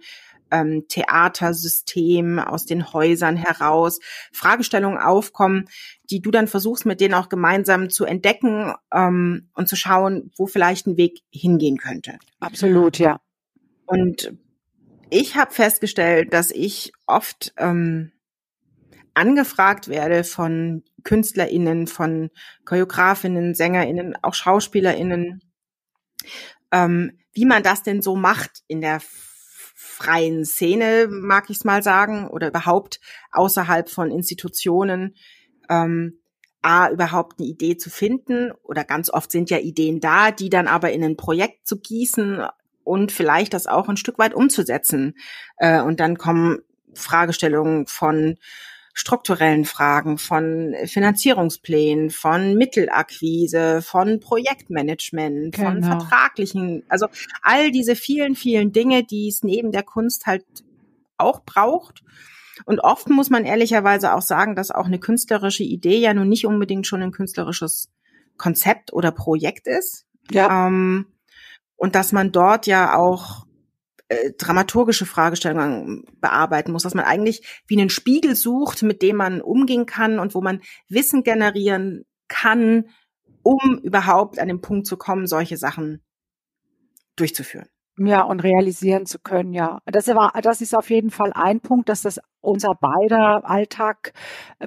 ähm, 0.52 0.86
Theatersystem, 0.88 2.40
aus 2.40 2.66
den 2.66 2.94
Häusern 2.94 3.38
heraus, 3.38 4.00
Fragestellungen 4.32 5.00
aufkommen, 5.00 5.68
die 6.10 6.22
du 6.22 6.32
dann 6.32 6.48
versuchst, 6.48 6.86
mit 6.86 7.02
denen 7.02 7.14
auch 7.14 7.30
gemeinsam 7.30 7.90
zu 7.90 8.06
entdecken 8.06 8.74
ähm, 8.94 9.50
und 9.54 9.68
zu 9.68 9.76
schauen, 9.76 10.32
wo 10.38 10.48
vielleicht 10.48 10.88
ein 10.88 10.98
Weg 10.98 11.22
hingehen 11.32 11.78
könnte. 11.78 12.18
Absolut, 12.40 13.00
ja. 13.00 13.20
Und 13.86 14.34
ich 15.10 15.36
habe 15.36 15.54
festgestellt, 15.54 16.34
dass 16.34 16.52
ich 16.52 16.92
oft 17.06 17.54
ähm, 17.58 18.12
angefragt 19.14 19.88
werde 19.88 20.24
von 20.24 20.84
KünstlerInnen, 21.04 21.88
von 21.88 22.30
Choreografinnen, 22.66 23.56
SängerInnen, 23.56 24.16
auch 24.22 24.34
SchauspielerInnen, 24.34 25.42
ähm, 26.72 27.20
wie 27.34 27.46
man 27.46 27.64
das 27.64 27.84
denn 27.84 28.02
so 28.02 28.16
macht 28.16 28.64
in 28.68 28.82
der 28.82 29.00
freien 29.76 30.46
Szene, 30.46 31.08
mag 31.10 31.50
ich 31.50 31.58
es 31.58 31.66
mal 31.66 31.84
sagen, 31.84 32.28
oder 32.30 32.48
überhaupt 32.48 33.02
außerhalb 33.32 33.90
von 33.90 34.10
Institutionen, 34.10 35.16
ähm, 35.70 36.20
A, 36.62 36.90
überhaupt 36.90 37.40
eine 37.40 37.48
Idee 37.48 37.78
zu 37.78 37.92
finden, 37.92 38.52
oder 38.64 38.84
ganz 38.84 39.12
oft 39.12 39.32
sind 39.32 39.52
ja 39.52 39.60
Ideen 39.60 40.00
da, 40.00 40.32
die 40.32 40.50
dann 40.50 40.68
aber 40.68 40.92
in 40.94 41.04
ein 41.04 41.18
Projekt 41.18 41.68
zu 41.68 41.80
gießen 41.80 42.44
und 42.84 43.12
vielleicht 43.12 43.54
das 43.54 43.68
auch 43.68 43.90
ein 43.90 43.98
Stück 43.98 44.18
weit 44.18 44.34
umzusetzen. 44.34 45.16
Äh, 45.58 45.82
und 45.82 46.00
dann 46.00 46.18
kommen 46.18 46.60
Fragestellungen 46.94 47.86
von 47.86 48.38
strukturellen 48.96 49.66
Fragen, 49.66 50.18
von 50.18 50.74
Finanzierungsplänen, 50.86 52.10
von 52.12 52.56
Mittelakquise, 52.56 53.82
von 53.82 54.22
Projektmanagement, 54.22 55.54
genau. 55.54 55.70
von 55.70 55.84
vertraglichen, 55.84 56.84
also 56.88 57.08
all 57.42 57.72
diese 57.72 57.98
vielen, 57.98 58.36
vielen 58.36 58.72
Dinge, 58.72 59.04
die 59.04 59.28
es 59.28 59.44
neben 59.44 59.74
der 59.74 59.84
Kunst 59.84 60.26
halt 60.26 60.46
auch 61.18 61.44
braucht. 61.44 62.04
Und 62.66 62.80
oft 62.80 63.10
muss 63.10 63.30
man 63.30 63.44
ehrlicherweise 63.44 64.14
auch 64.14 64.22
sagen, 64.22 64.56
dass 64.56 64.72
auch 64.72 64.86
eine 64.86 65.00
künstlerische 65.00 65.64
Idee 65.64 66.00
ja 66.00 66.14
nun 66.14 66.30
nicht 66.30 66.46
unbedingt 66.46 66.88
schon 66.88 67.04
ein 67.04 67.12
künstlerisches 67.12 67.92
Konzept 68.38 68.94
oder 68.94 69.12
Projekt 69.12 69.68
ist. 69.68 70.06
Ja. 70.32 70.68
Ähm, 70.68 71.08
und 71.76 71.96
dass 71.96 72.14
man 72.14 72.32
dort 72.32 72.66
ja 72.66 72.96
auch 72.96 73.46
äh, 74.08 74.32
dramaturgische 74.38 75.06
Fragestellungen 75.06 76.06
bearbeiten 76.22 76.72
muss, 76.72 76.84
dass 76.84 76.94
man 76.94 77.06
eigentlich 77.06 77.64
wie 77.68 77.80
einen 77.80 77.90
Spiegel 77.90 78.36
sucht, 78.36 78.84
mit 78.84 79.02
dem 79.02 79.18
man 79.18 79.42
umgehen 79.42 79.86
kann 79.86 80.20
und 80.20 80.36
wo 80.36 80.42
man 80.42 80.62
Wissen 80.88 81.24
generieren 81.24 82.06
kann, 82.28 82.90
um 83.42 83.80
überhaupt 83.84 84.40
an 84.40 84.48
den 84.48 84.62
Punkt 84.62 84.88
zu 84.88 84.98
kommen, 84.98 85.28
solche 85.28 85.58
Sachen 85.58 86.04
durchzuführen. 87.16 87.70
Ja, 87.98 88.24
und 88.24 88.42
realisieren 88.42 89.06
zu 89.06 89.20
können, 89.20 89.54
ja. 89.54 89.80
Das 89.86 90.08
war, 90.08 90.34
das 90.42 90.60
ist 90.60 90.76
auf 90.76 90.90
jeden 90.90 91.12
Fall 91.12 91.32
ein 91.34 91.62
Punkt, 91.62 91.88
dass 91.88 92.02
das 92.02 92.20
unser 92.42 92.76
beider 92.76 93.50
Alltag 93.50 94.12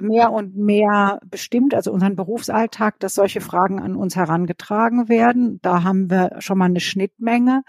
mehr 0.01 0.31
und 0.31 0.55
mehr 0.57 1.19
bestimmt, 1.29 1.75
also 1.75 1.91
unseren 1.91 2.15
Berufsalltag, 2.15 2.99
dass 2.99 3.13
solche 3.13 3.39
Fragen 3.39 3.79
an 3.79 3.95
uns 3.95 4.15
herangetragen 4.15 5.09
werden. 5.09 5.59
Da 5.61 5.83
haben 5.83 6.09
wir 6.09 6.37
schon 6.39 6.57
mal 6.57 6.65
eine 6.65 6.79
Schnittmenge. 6.79 7.61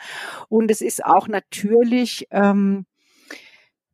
Und 0.49 0.71
es 0.71 0.81
ist 0.81 1.05
auch 1.05 1.29
natürlich, 1.29 2.26
ähm, 2.31 2.87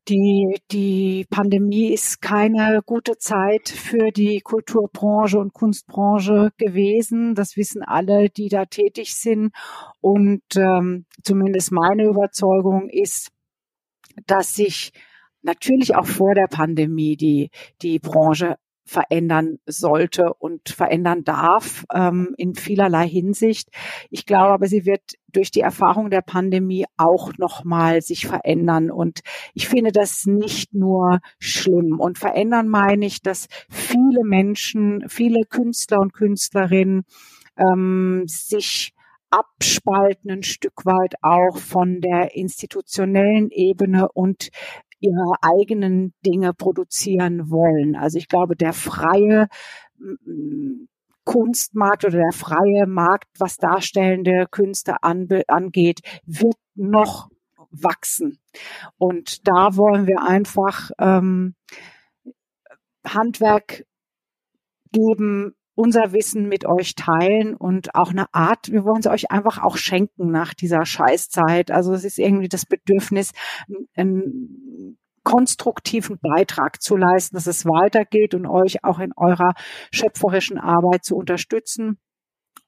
die, 0.08 0.60
die 0.70 1.26
Pandemie 1.30 1.92
ist 1.92 2.20
keine 2.22 2.80
gute 2.84 3.18
Zeit 3.18 3.68
für 3.68 4.10
die 4.10 4.40
Kulturbranche 4.40 5.38
und 5.38 5.52
Kunstbranche 5.52 6.50
gewesen. 6.58 7.34
Das 7.34 7.56
wissen 7.56 7.82
alle, 7.82 8.28
die 8.28 8.48
da 8.48 8.66
tätig 8.66 9.14
sind. 9.14 9.52
Und 10.00 10.42
ähm, 10.56 11.06
zumindest 11.22 11.72
meine 11.72 12.04
Überzeugung 12.04 12.88
ist, 12.88 13.30
dass 14.26 14.54
sich 14.54 14.92
natürlich 15.42 15.94
auch 15.94 16.06
vor 16.06 16.34
der 16.34 16.48
Pandemie 16.48 17.16
die, 17.16 17.50
die 17.82 17.98
Branche 17.98 18.56
verändern 18.86 19.58
sollte 19.66 20.32
und 20.32 20.68
verändern 20.68 21.24
darf 21.24 21.84
ähm, 21.92 22.34
in 22.38 22.54
vielerlei 22.54 23.08
Hinsicht. 23.08 23.68
Ich 24.10 24.26
glaube 24.26 24.54
aber, 24.54 24.68
sie 24.68 24.86
wird 24.86 25.14
durch 25.32 25.50
die 25.50 25.60
Erfahrung 25.60 26.08
der 26.08 26.22
Pandemie 26.22 26.86
auch 26.96 27.32
nochmal 27.36 28.00
sich 28.00 28.26
verändern. 28.26 28.90
Und 28.90 29.20
ich 29.54 29.68
finde 29.68 29.92
das 29.92 30.24
nicht 30.24 30.72
nur 30.72 31.18
schlimm. 31.38 31.98
Und 31.98 32.18
verändern 32.18 32.68
meine 32.68 33.04
ich, 33.06 33.22
dass 33.22 33.48
viele 33.68 34.24
Menschen, 34.24 35.04
viele 35.08 35.42
Künstler 35.44 36.00
und 36.00 36.12
Künstlerinnen 36.12 37.04
ähm, 37.58 38.22
sich 38.26 38.94
abspalten 39.30 40.30
ein 40.30 40.42
Stück 40.42 40.86
weit 40.86 41.14
auch 41.20 41.58
von 41.58 42.00
der 42.00 42.36
institutionellen 42.36 43.50
Ebene 43.50 44.08
und 44.12 44.50
ihre 45.00 45.34
eigenen 45.42 46.14
Dinge 46.24 46.54
produzieren 46.54 47.50
wollen. 47.50 47.96
Also 47.96 48.18
ich 48.18 48.28
glaube, 48.28 48.56
der 48.56 48.72
freie 48.72 49.48
Kunstmarkt 51.24 52.04
oder 52.04 52.18
der 52.18 52.32
freie 52.32 52.86
Markt, 52.86 53.28
was 53.38 53.56
darstellende 53.56 54.46
Künste 54.50 55.02
angeht, 55.02 56.00
wird 56.24 56.56
noch 56.74 57.28
wachsen. 57.70 58.38
Und 58.96 59.46
da 59.46 59.76
wollen 59.76 60.06
wir 60.06 60.22
einfach 60.22 60.90
ähm, 60.98 61.54
Handwerk 63.06 63.84
geben, 64.92 65.54
unser 65.76 66.12
Wissen 66.12 66.48
mit 66.48 66.66
euch 66.66 66.94
teilen 66.94 67.54
und 67.54 67.94
auch 67.94 68.10
eine 68.10 68.32
Art, 68.34 68.72
wir 68.72 68.84
wollen 68.84 69.00
es 69.00 69.06
euch 69.06 69.30
einfach 69.30 69.62
auch 69.62 69.76
schenken 69.76 70.30
nach 70.32 70.54
dieser 70.54 70.84
Scheißzeit. 70.84 71.70
Also 71.70 71.92
es 71.92 72.02
ist 72.02 72.18
irgendwie 72.18 72.48
das 72.48 72.66
Bedürfnis, 72.66 73.32
einen 73.94 74.98
konstruktiven 75.22 76.18
Beitrag 76.18 76.80
zu 76.80 76.96
leisten, 76.96 77.36
dass 77.36 77.46
es 77.46 77.66
weitergeht 77.66 78.34
und 78.34 78.46
euch 78.46 78.84
auch 78.84 78.98
in 78.98 79.12
eurer 79.16 79.52
schöpferischen 79.92 80.58
Arbeit 80.58 81.04
zu 81.04 81.14
unterstützen 81.14 81.98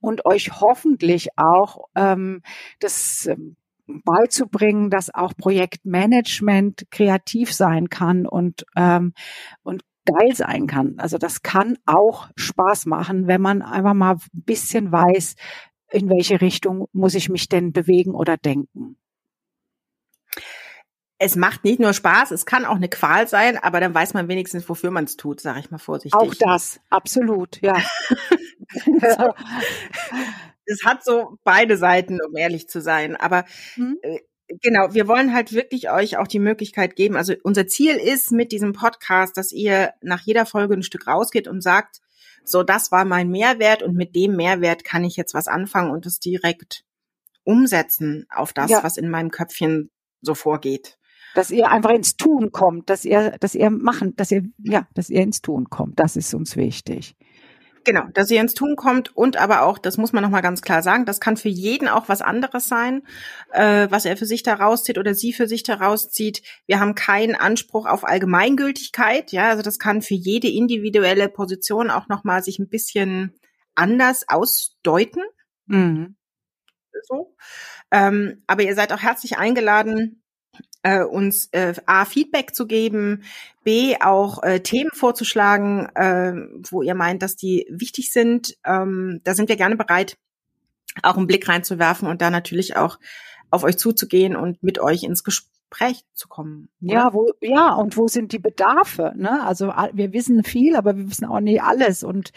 und 0.01 0.27
euch 0.27 0.61
hoffentlich 0.61 1.29
auch 1.37 1.87
ähm, 1.95 2.43
das 2.79 3.27
ähm, 3.27 3.57
beizubringen, 3.87 4.91
dass 4.91 5.15
auch 5.15 5.35
Projektmanagement 5.35 6.91
kreativ 6.91 7.53
sein 7.53 7.89
kann 7.89 8.27
und 8.27 8.67
ähm, 8.77 9.15
und 9.63 9.83
geil 10.13 10.35
sein 10.35 10.67
kann. 10.67 10.95
Also 10.99 11.19
das 11.19 11.43
kann 11.43 11.79
auch 11.87 12.29
Spaß 12.37 12.87
machen, 12.87 13.27
wenn 13.27 13.41
man 13.41 13.63
einfach 13.63 13.95
mal 13.95 14.15
ein 14.15 14.43
bisschen 14.45 14.91
weiß, 14.91 15.37
in 15.91 16.09
welche 16.09 16.41
Richtung 16.41 16.89
muss 16.93 17.15
ich 17.15 17.29
mich 17.29 17.49
denn 17.49 17.73
bewegen 17.73 18.15
oder 18.15 18.37
denken. 18.37 18.97
Es 21.21 21.35
macht 21.35 21.65
nicht 21.65 21.81
nur 21.81 21.95
Spaß, 21.95 22.31
es 22.31 22.47
kann 22.47 22.65
auch 22.65 22.77
eine 22.77 22.89
Qual 22.89 23.27
sein, 23.27 23.59
aber 23.59 23.81
dann 23.81 23.93
weiß 23.93 24.15
man 24.15 24.29
wenigstens, 24.29 24.69
wofür 24.69 24.93
man 24.93 25.05
es 25.05 25.17
tut, 25.17 25.41
sage 25.41 25.59
ich 25.59 25.71
mal 25.71 25.79
vorsichtig. 25.79 26.15
Auch 26.15 26.35
das, 26.35 26.81
absolut, 26.91 27.61
ja. 27.61 27.77
Es 30.71 30.85
hat 30.85 31.03
so 31.03 31.39
beide 31.45 31.79
Seiten, 31.79 32.19
um 32.21 32.37
ehrlich 32.37 32.69
zu 32.69 32.83
sein. 32.83 33.17
Aber 33.17 33.47
mhm. 33.77 33.99
Genau, 34.63 34.95
wir 34.95 35.07
wollen 35.09 35.35
halt 35.35 35.53
wirklich 35.53 35.91
euch 35.91 36.17
auch 36.17 36.27
die 36.27 36.39
Möglichkeit 36.39 36.97
geben. 36.97 37.17
Also 37.17 37.35
unser 37.43 37.67
Ziel 37.67 37.97
ist 37.97 38.33
mit 38.33 38.51
diesem 38.51 38.73
Podcast, 38.73 39.37
dass 39.37 39.53
ihr 39.53 39.93
nach 40.01 40.23
jeder 40.23 40.47
Folge 40.47 40.75
ein 40.75 40.83
Stück 40.83 41.07
rausgeht 41.07 41.49
und 41.49 41.63
sagt, 41.63 42.01
so, 42.45 42.63
das 42.63 42.91
war 42.91 43.05
mein 43.05 43.29
Mehrwert 43.29 43.83
und 43.83 43.95
mit 43.95 44.17
dem 44.17 44.37
Mehrwert 44.37 44.85
kann 44.85 45.05
ich 45.05 45.17
jetzt 45.17 45.35
was 45.35 45.49
anfangen 45.49 45.91
und 45.91 46.07
es 46.07 46.19
direkt 46.19 46.85
umsetzen 47.45 48.27
auf 48.31 48.53
das, 48.53 48.71
ja. 48.71 48.83
was 48.83 48.97
in 48.97 49.11
meinem 49.11 49.31
Köpfchen 49.31 49.91
so 50.23 50.35
vorgeht. 50.35 50.99
Dass 51.35 51.51
ihr 51.51 51.71
einfach 51.71 51.91
ins 51.91 52.17
Tun 52.17 52.51
kommt, 52.51 52.89
dass 52.89 53.05
ihr, 53.05 53.37
dass 53.39 53.55
ihr 53.55 53.71
machen, 53.71 54.17
dass 54.17 54.31
ihr, 54.31 54.45
ja, 54.59 54.89
dass 54.95 55.11
ihr 55.11 55.23
ins 55.23 55.43
Tun 55.43 55.69
kommt. 55.69 56.01
Das 56.01 56.17
ist 56.17 56.33
uns 56.35 56.57
wichtig. 56.57 57.17
Genau, 57.85 58.05
dass 58.13 58.31
ihr 58.31 58.41
ins 58.41 58.55
Tun 58.55 58.77
kommt 58.77 59.17
und 59.17 59.37
aber 59.37 59.63
auch, 59.63 59.79
das 59.79 59.97
muss 59.97 60.13
man 60.13 60.23
nochmal 60.23 60.43
ganz 60.43 60.63
klar 60.63 60.83
sagen, 60.83 61.05
das 61.05 61.21
kann 61.21 61.37
für 61.37 61.49
jeden 61.49 61.89
auch 61.89 62.09
was 62.09 62.23
anderes 62.23 62.69
sein, 62.69 63.03
äh, 63.53 63.87
was 63.91 64.05
er 64.05 64.17
für 64.17 64.27
sich 64.27 64.43
da 64.43 64.55
rauszieht 64.55 64.99
oder 64.99 65.15
sie 65.15 65.33
für 65.33 65.47
sich 65.47 65.63
da 65.63 65.75
rauszieht. 65.75 66.43
Wir 66.67 66.81
haben 66.81 66.95
keinen 66.95 67.35
Anspruch 67.35 67.87
auf 67.87 68.05
Allgemeingültigkeit, 68.05 69.33
ja, 69.33 69.49
also 69.49 69.63
das 69.63 69.79
kann 69.79 70.03
für 70.03 70.15
jede 70.15 70.49
individuelle 70.49 71.29
Position 71.29 71.91
auch 71.91 72.09
nochmal 72.09 72.43
sich 72.43 72.59
ein 72.59 72.69
bisschen 72.69 73.35
anders 73.75 74.29
ausdeuten. 74.29 75.23
Mhm. 75.67 76.17
So. 77.05 77.37
Ähm, 77.91 78.43
aber 78.47 78.63
ihr 78.63 78.75
seid 78.75 78.93
auch 78.93 79.01
herzlich 79.01 79.39
eingeladen, 79.39 80.23
äh, 80.83 81.03
uns 81.03 81.49
äh, 81.53 81.75
A, 81.87 82.05
Feedback 82.05 82.55
zu 82.55 82.67
geben, 82.67 83.25
B, 83.65 83.97
auch 84.01 84.43
äh, 84.43 84.61
Themen 84.61 84.91
vorzuschlagen, 84.93 85.89
äh, 85.95 86.33
wo 86.71 86.83
ihr 86.83 86.95
meint, 86.95 87.23
dass 87.23 87.37
die 87.37 87.67
wichtig 87.71 88.13
sind. 88.13 88.57
Ähm, 88.65 89.21
da 89.25 89.35
sind 89.35 89.49
wir 89.49 89.57
gerne 89.57 89.77
bereit, 89.77 90.17
auch 91.03 91.17
einen 91.17 91.27
Blick 91.27 91.49
reinzuwerfen 91.49 92.09
und 92.09 92.23
da 92.23 92.31
natürlich 92.31 92.77
auch 92.77 92.99
auf 93.51 93.65
euch 93.65 93.79
zuzugehen 93.79 94.37
und 94.37 94.63
mit 94.63 94.79
euch 94.79 95.03
ins 95.03 95.25
Gespräch 95.25 95.58
Gespräch 95.69 96.05
zu 96.15 96.29
kommen. 96.29 96.69
Oder? 96.83 96.93
Ja, 96.93 97.15
wo, 97.15 97.31
ja, 97.41 97.75
und 97.75 97.97
wo 97.97 98.09
sind 98.09 98.33
die 98.33 98.39
Bedarfe? 98.39 99.13
Ne? 99.17 99.43
Also 99.45 99.73
wir 99.93 100.13
wissen 100.13 100.43
viel, 100.45 100.77
aber 100.77 100.97
wir 100.97 101.09
wissen 101.09 101.27
auch 101.27 101.41
nicht 101.41 101.63
alles. 101.63 102.03
Und 102.03 102.33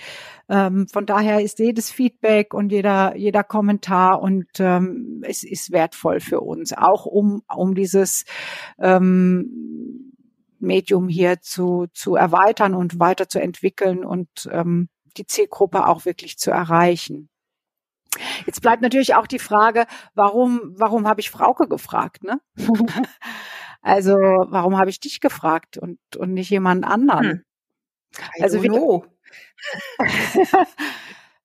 ähm, 0.49 0.87
von 0.87 1.05
daher 1.05 1.41
ist 1.41 1.59
jedes 1.59 1.91
Feedback 1.91 2.53
und 2.53 2.71
jeder, 2.71 3.15
jeder 3.15 3.43
Kommentar 3.43 4.21
und 4.21 4.47
ähm, 4.59 5.23
es 5.25 5.43
ist 5.43 5.71
wertvoll 5.71 6.19
für 6.19 6.41
uns, 6.41 6.73
auch 6.73 7.05
um, 7.05 7.41
um 7.53 7.73
dieses 7.73 8.25
ähm, 8.79 10.13
Medium 10.59 11.07
hier 11.07 11.41
zu, 11.41 11.87
zu 11.93 12.15
erweitern 12.15 12.75
und 12.75 12.99
weiterzuentwickeln 12.99 14.03
und 14.03 14.49
ähm, 14.51 14.89
die 15.17 15.25
Zielgruppe 15.25 15.87
auch 15.87 16.05
wirklich 16.05 16.37
zu 16.37 16.51
erreichen. 16.51 17.30
Jetzt 18.45 18.61
bleibt 18.61 18.81
natürlich 18.81 19.15
auch 19.15 19.27
die 19.27 19.39
Frage, 19.39 19.85
warum, 20.15 20.73
warum 20.75 21.07
habe 21.07 21.21
ich 21.21 21.29
Frauke 21.29 21.67
gefragt, 21.67 22.23
ne? 22.23 22.41
also, 23.81 24.13
warum 24.15 24.77
habe 24.77 24.89
ich 24.89 24.99
dich 24.99 25.21
gefragt 25.21 25.77
und, 25.77 25.99
und 26.17 26.33
nicht 26.33 26.49
jemand 26.49 26.85
anderen? 26.85 27.29
Hm. 27.29 27.43
Also, 28.41 28.61
wie, 28.61 28.69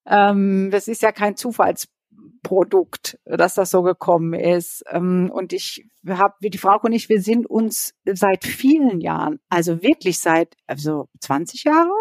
ähm, 0.05 0.69
das 0.71 0.87
ist 0.87 1.01
ja 1.01 1.11
kein 1.11 1.37
Zufallsprodukt, 1.37 3.19
dass 3.25 3.55
das 3.55 3.69
so 3.69 3.81
gekommen 3.83 4.33
ist. 4.33 4.83
Ähm, 4.89 5.31
und 5.33 5.53
ich 5.53 5.87
habe, 6.07 6.35
wie 6.39 6.49
die 6.49 6.57
Frau 6.57 6.77
und 6.81 6.91
ich, 6.91 7.09
wir 7.09 7.21
sind 7.21 7.49
uns 7.49 7.93
seit 8.05 8.45
vielen 8.45 8.99
Jahren, 8.99 9.39
also 9.49 9.81
wirklich 9.81 10.19
seit, 10.19 10.55
also 10.67 11.07
20 11.19 11.63
Jahre, 11.63 11.93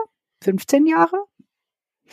15 0.42 0.87
Jahre, 0.87 1.25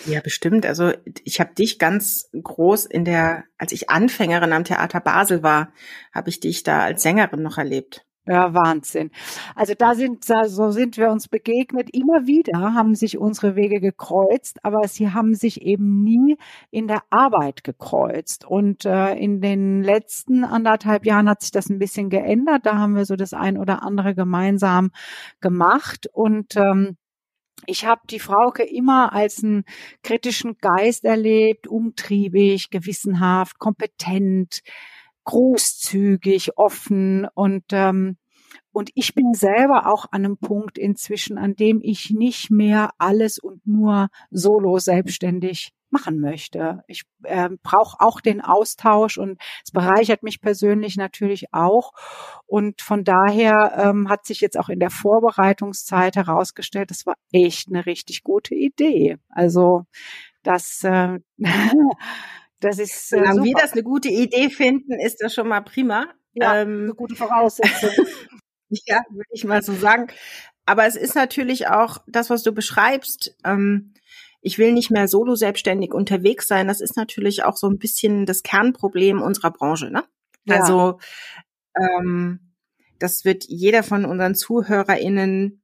ja, 0.05 0.21
bestimmt. 0.21 0.65
Also 0.65 0.91
ich 1.23 1.39
habe 1.39 1.53
dich 1.53 1.79
ganz 1.79 2.29
groß 2.31 2.85
in 2.85 3.05
der, 3.05 3.43
als 3.57 3.71
ich 3.71 3.89
Anfängerin 3.89 4.53
am 4.53 4.63
Theater 4.63 4.99
Basel 4.99 5.43
war, 5.43 5.73
habe 6.13 6.29
ich 6.29 6.39
dich 6.39 6.63
da 6.63 6.79
als 6.79 7.03
Sängerin 7.03 7.41
noch 7.41 7.57
erlebt. 7.57 8.05
Ja, 8.25 8.53
Wahnsinn. 8.53 9.11
Also 9.53 9.73
da 9.77 9.95
sind, 9.95 10.23
so 10.23 10.71
sind 10.71 10.95
wir 10.95 11.09
uns 11.09 11.27
begegnet. 11.27 11.89
Immer 11.91 12.25
wieder 12.25 12.73
haben 12.73 12.95
sich 12.95 13.17
unsere 13.17 13.57
Wege 13.57 13.81
gekreuzt, 13.81 14.59
aber 14.63 14.87
sie 14.87 15.11
haben 15.11 15.35
sich 15.35 15.61
eben 15.61 16.03
nie 16.03 16.37
in 16.71 16.87
der 16.87 17.03
Arbeit 17.09 17.65
gekreuzt. 17.65 18.45
Und 18.45 18.85
äh, 18.85 19.13
in 19.15 19.41
den 19.41 19.83
letzten 19.83 20.45
anderthalb 20.45 21.05
Jahren 21.05 21.27
hat 21.29 21.41
sich 21.41 21.51
das 21.51 21.69
ein 21.69 21.79
bisschen 21.79 22.09
geändert. 22.09 22.65
Da 22.65 22.77
haben 22.77 22.95
wir 22.95 23.03
so 23.03 23.17
das 23.17 23.33
ein 23.33 23.57
oder 23.57 23.83
andere 23.83 24.15
gemeinsam 24.15 24.91
gemacht 25.41 26.07
und 26.13 26.55
ähm, 26.55 26.95
ich 27.65 27.85
habe 27.85 28.01
die 28.09 28.19
Frauke 28.19 28.63
immer 28.63 29.13
als 29.13 29.43
einen 29.43 29.63
kritischen 30.01 30.57
Geist 30.59 31.05
erlebt, 31.05 31.67
umtriebig, 31.67 32.69
gewissenhaft, 32.69 33.59
kompetent, 33.59 34.61
großzügig, 35.23 36.57
offen 36.57 37.27
und 37.33 37.65
ähm, 37.71 38.17
und 38.71 38.89
ich 38.95 39.13
bin 39.13 39.33
selber 39.33 39.87
auch 39.87 40.05
an 40.11 40.25
einem 40.25 40.37
Punkt 40.37 40.79
inzwischen, 40.79 41.37
an 41.37 41.55
dem 41.55 41.79
ich 41.81 42.09
nicht 42.09 42.49
mehr 42.49 42.89
alles 42.97 43.37
und 43.37 43.65
nur 43.67 44.09
solo 44.31 44.79
selbstständig 44.79 45.73
machen 45.93 46.19
möchte. 46.19 46.83
Ich 46.87 47.03
äh, 47.23 47.49
brauche 47.63 48.01
auch 48.01 48.19
den 48.19 48.41
Austausch 48.41 49.17
und 49.17 49.39
es 49.63 49.71
bereichert 49.71 50.23
mich 50.23 50.41
persönlich 50.41 50.97
natürlich 50.97 51.53
auch. 51.53 51.93
Und 52.45 52.81
von 52.81 53.05
daher 53.05 53.73
ähm, 53.77 54.09
hat 54.09 54.25
sich 54.25 54.41
jetzt 54.41 54.59
auch 54.59 54.67
in 54.67 54.81
der 54.81 54.89
Vorbereitungszeit 54.89 56.17
herausgestellt, 56.17 56.91
das 56.91 57.05
war 57.05 57.15
echt 57.31 57.69
eine 57.69 57.85
richtig 57.85 58.23
gute 58.23 58.55
Idee. 58.55 59.17
Also 59.29 59.85
das, 60.43 60.83
äh, 60.83 61.19
das 62.59 62.79
ist. 62.79 63.13
Äh, 63.13 63.19
Solange 63.19 63.43
wir 63.43 63.55
das 63.55 63.71
eine 63.71 63.83
gute 63.83 64.09
Idee 64.09 64.49
finden, 64.49 64.99
ist 64.99 65.21
das 65.21 65.33
schon 65.33 65.47
mal 65.47 65.61
prima. 65.61 66.07
Ja, 66.33 66.61
ähm, 66.61 66.83
eine 66.83 66.95
gute 66.95 67.15
Voraussetzung. 67.15 67.91
ja, 68.69 69.01
würde 69.09 69.29
ich 69.31 69.45
mal 69.45 69.61
so 69.61 69.73
sagen. 69.73 70.07
Aber 70.65 70.85
es 70.85 70.95
ist 70.95 71.15
natürlich 71.15 71.67
auch 71.67 71.99
das, 72.07 72.29
was 72.29 72.43
du 72.43 72.53
beschreibst. 72.53 73.35
Ähm, 73.43 73.93
ich 74.43 74.57
will 74.57 74.73
nicht 74.73 74.91
mehr 74.91 75.07
solo 75.07 75.35
selbstständig 75.35 75.93
unterwegs 75.93 76.47
sein. 76.47 76.67
Das 76.67 76.81
ist 76.81 76.97
natürlich 76.97 77.43
auch 77.43 77.55
so 77.55 77.67
ein 77.67 77.79
bisschen 77.79 78.25
das 78.25 78.43
Kernproblem 78.43 79.21
unserer 79.21 79.51
Branche. 79.51 79.89
Ne? 79.89 80.03
Ja. 80.45 80.59
Also 80.59 80.99
ähm, 81.79 82.53
das 82.99 83.25
wird 83.25 83.45
jeder 83.47 83.83
von 83.83 84.05
unseren 84.05 84.35
ZuhörerInnen 84.35 85.63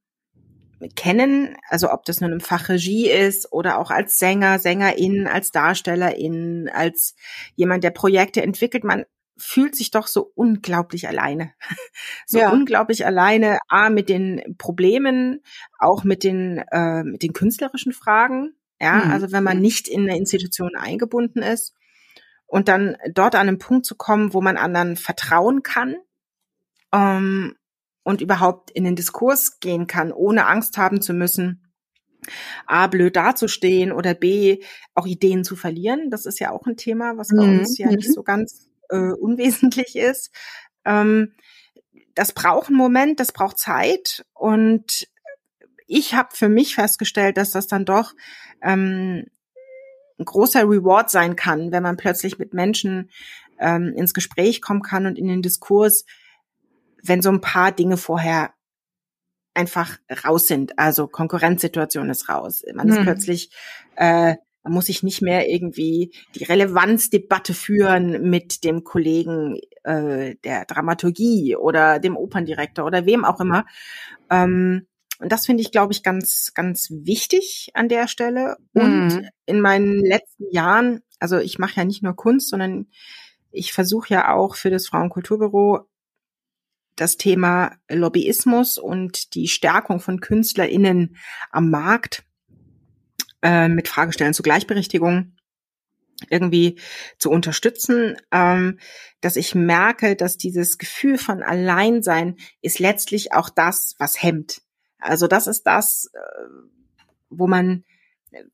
kennen, 0.96 1.56
also 1.68 1.92
ob 1.92 2.06
das 2.06 2.22
nun 2.22 2.32
im 2.32 2.40
Fach 2.40 2.70
Regie 2.70 3.10
ist 3.10 3.52
oder 3.52 3.78
auch 3.78 3.90
als 3.90 4.18
Sänger, 4.18 4.58
Sängerin, 4.58 5.26
als 5.26 5.50
Darstellerin, 5.50 6.70
als 6.72 7.14
jemand, 7.54 7.84
der 7.84 7.90
Projekte 7.90 8.42
entwickelt. 8.42 8.82
Man 8.82 9.04
fühlt 9.36 9.74
sich 9.74 9.90
doch 9.90 10.06
so 10.06 10.32
unglaublich 10.34 11.06
alleine. 11.06 11.52
so 12.26 12.38
ja. 12.38 12.50
unglaublich 12.50 13.04
alleine, 13.04 13.58
A, 13.68 13.90
mit 13.90 14.08
den 14.08 14.56
Problemen, 14.58 15.42
auch 15.78 16.04
mit 16.04 16.24
den, 16.24 16.58
äh, 16.70 17.04
mit 17.04 17.22
den 17.22 17.34
künstlerischen 17.34 17.92
Fragen. 17.92 18.54
Ja, 18.80 19.04
mhm. 19.04 19.10
also 19.10 19.32
wenn 19.32 19.44
man 19.44 19.60
nicht 19.60 19.88
in 19.88 20.08
eine 20.08 20.16
Institution 20.16 20.74
eingebunden 20.74 21.42
ist 21.42 21.74
und 22.46 22.68
dann 22.68 22.96
dort 23.12 23.34
an 23.34 23.48
einen 23.48 23.58
Punkt 23.58 23.86
zu 23.86 23.94
kommen, 23.94 24.32
wo 24.32 24.40
man 24.40 24.56
anderen 24.56 24.96
vertrauen 24.96 25.62
kann 25.62 25.96
ähm, 26.92 27.56
und 28.02 28.20
überhaupt 28.20 28.70
in 28.70 28.84
den 28.84 28.96
Diskurs 28.96 29.60
gehen 29.60 29.86
kann, 29.86 30.12
ohne 30.12 30.46
Angst 30.46 30.78
haben 30.78 31.02
zu 31.02 31.12
müssen, 31.12 31.66
A, 32.66 32.86
blöd 32.86 33.16
dazustehen 33.16 33.92
oder 33.92 34.14
B, 34.14 34.62
auch 34.94 35.06
Ideen 35.06 35.44
zu 35.44 35.56
verlieren. 35.56 36.10
Das 36.10 36.26
ist 36.26 36.38
ja 36.38 36.50
auch 36.50 36.66
ein 36.66 36.76
Thema, 36.76 37.16
was 37.16 37.28
bei 37.28 37.46
mhm. 37.46 37.60
uns 37.60 37.78
ja 37.78 37.88
nicht 37.88 38.08
mhm. 38.08 38.12
so 38.12 38.22
ganz 38.22 38.68
äh, 38.88 39.12
unwesentlich 39.12 39.96
ist. 39.96 40.30
Ähm, 40.84 41.34
das 42.14 42.32
braucht 42.32 42.68
einen 42.68 42.76
Moment, 42.76 43.20
das 43.20 43.32
braucht 43.32 43.58
Zeit 43.58 44.24
und 44.34 45.08
ich 45.90 46.14
habe 46.14 46.28
für 46.32 46.48
mich 46.48 46.74
festgestellt, 46.76 47.36
dass 47.36 47.50
das 47.50 47.66
dann 47.66 47.84
doch 47.84 48.14
ähm, 48.62 49.26
ein 50.18 50.24
großer 50.24 50.62
Reward 50.62 51.10
sein 51.10 51.36
kann, 51.36 51.72
wenn 51.72 51.82
man 51.82 51.96
plötzlich 51.96 52.38
mit 52.38 52.54
Menschen 52.54 53.10
ähm, 53.58 53.92
ins 53.96 54.14
Gespräch 54.14 54.62
kommen 54.62 54.82
kann 54.82 55.06
und 55.06 55.18
in 55.18 55.26
den 55.26 55.42
Diskurs, 55.42 56.04
wenn 57.02 57.22
so 57.22 57.30
ein 57.30 57.40
paar 57.40 57.72
Dinge 57.72 57.96
vorher 57.96 58.52
einfach 59.54 59.98
raus 60.24 60.46
sind. 60.46 60.78
Also 60.78 61.08
Konkurrenzsituation 61.08 62.08
ist 62.08 62.28
raus. 62.28 62.62
Man 62.72 62.88
ist 62.88 62.98
hm. 62.98 63.02
plötzlich 63.02 63.50
äh, 63.96 64.36
man 64.62 64.74
muss 64.74 64.86
sich 64.86 65.02
nicht 65.02 65.22
mehr 65.22 65.48
irgendwie 65.48 66.12
die 66.34 66.44
Relevanzdebatte 66.44 67.54
führen 67.54 68.28
mit 68.28 68.62
dem 68.62 68.84
Kollegen 68.84 69.58
äh, 69.84 70.36
der 70.44 70.66
Dramaturgie 70.66 71.56
oder 71.56 71.98
dem 71.98 72.16
Operndirektor 72.16 72.84
oder 72.84 73.06
wem 73.06 73.24
auch 73.24 73.40
immer. 73.40 73.64
Ähm, 74.28 74.86
und 75.20 75.30
das 75.30 75.46
finde 75.46 75.62
ich, 75.62 75.70
glaube 75.70 75.92
ich, 75.92 76.02
ganz, 76.02 76.52
ganz 76.54 76.88
wichtig 76.90 77.70
an 77.74 77.88
der 77.88 78.08
Stelle. 78.08 78.56
Und 78.72 79.08
mhm. 79.08 79.28
in 79.44 79.60
meinen 79.60 80.02
letzten 80.04 80.50
Jahren, 80.50 81.02
also 81.18 81.38
ich 81.38 81.58
mache 81.58 81.76
ja 81.76 81.84
nicht 81.84 82.02
nur 82.02 82.16
Kunst, 82.16 82.48
sondern 82.48 82.86
ich 83.50 83.72
versuche 83.72 84.14
ja 84.14 84.32
auch 84.32 84.56
für 84.56 84.70
das 84.70 84.86
Frauenkulturbüro 84.86 85.80
das 86.96 87.16
Thema 87.16 87.76
Lobbyismus 87.90 88.78
und 88.78 89.34
die 89.34 89.48
Stärkung 89.48 90.00
von 90.00 90.20
KünstlerInnen 90.20 91.16
am 91.50 91.70
Markt 91.70 92.24
äh, 93.42 93.68
mit 93.68 93.88
Fragestellen 93.88 94.34
zur 94.34 94.42
Gleichberechtigung 94.42 95.36
irgendwie 96.28 96.78
zu 97.18 97.30
unterstützen, 97.30 98.16
ähm, 98.30 98.78
dass 99.20 99.36
ich 99.36 99.54
merke, 99.54 100.16
dass 100.16 100.36
dieses 100.36 100.76
Gefühl 100.78 101.16
von 101.16 101.42
Alleinsein 101.42 102.36
ist 102.60 102.78
letztlich 102.78 103.32
auch 103.32 103.48
das, 103.48 103.94
was 103.98 104.22
hemmt. 104.22 104.62
Also 105.00 105.26
das 105.26 105.46
ist 105.46 105.64
das, 105.64 106.10
äh, 106.14 106.18
wo 107.30 107.46
man, 107.46 107.84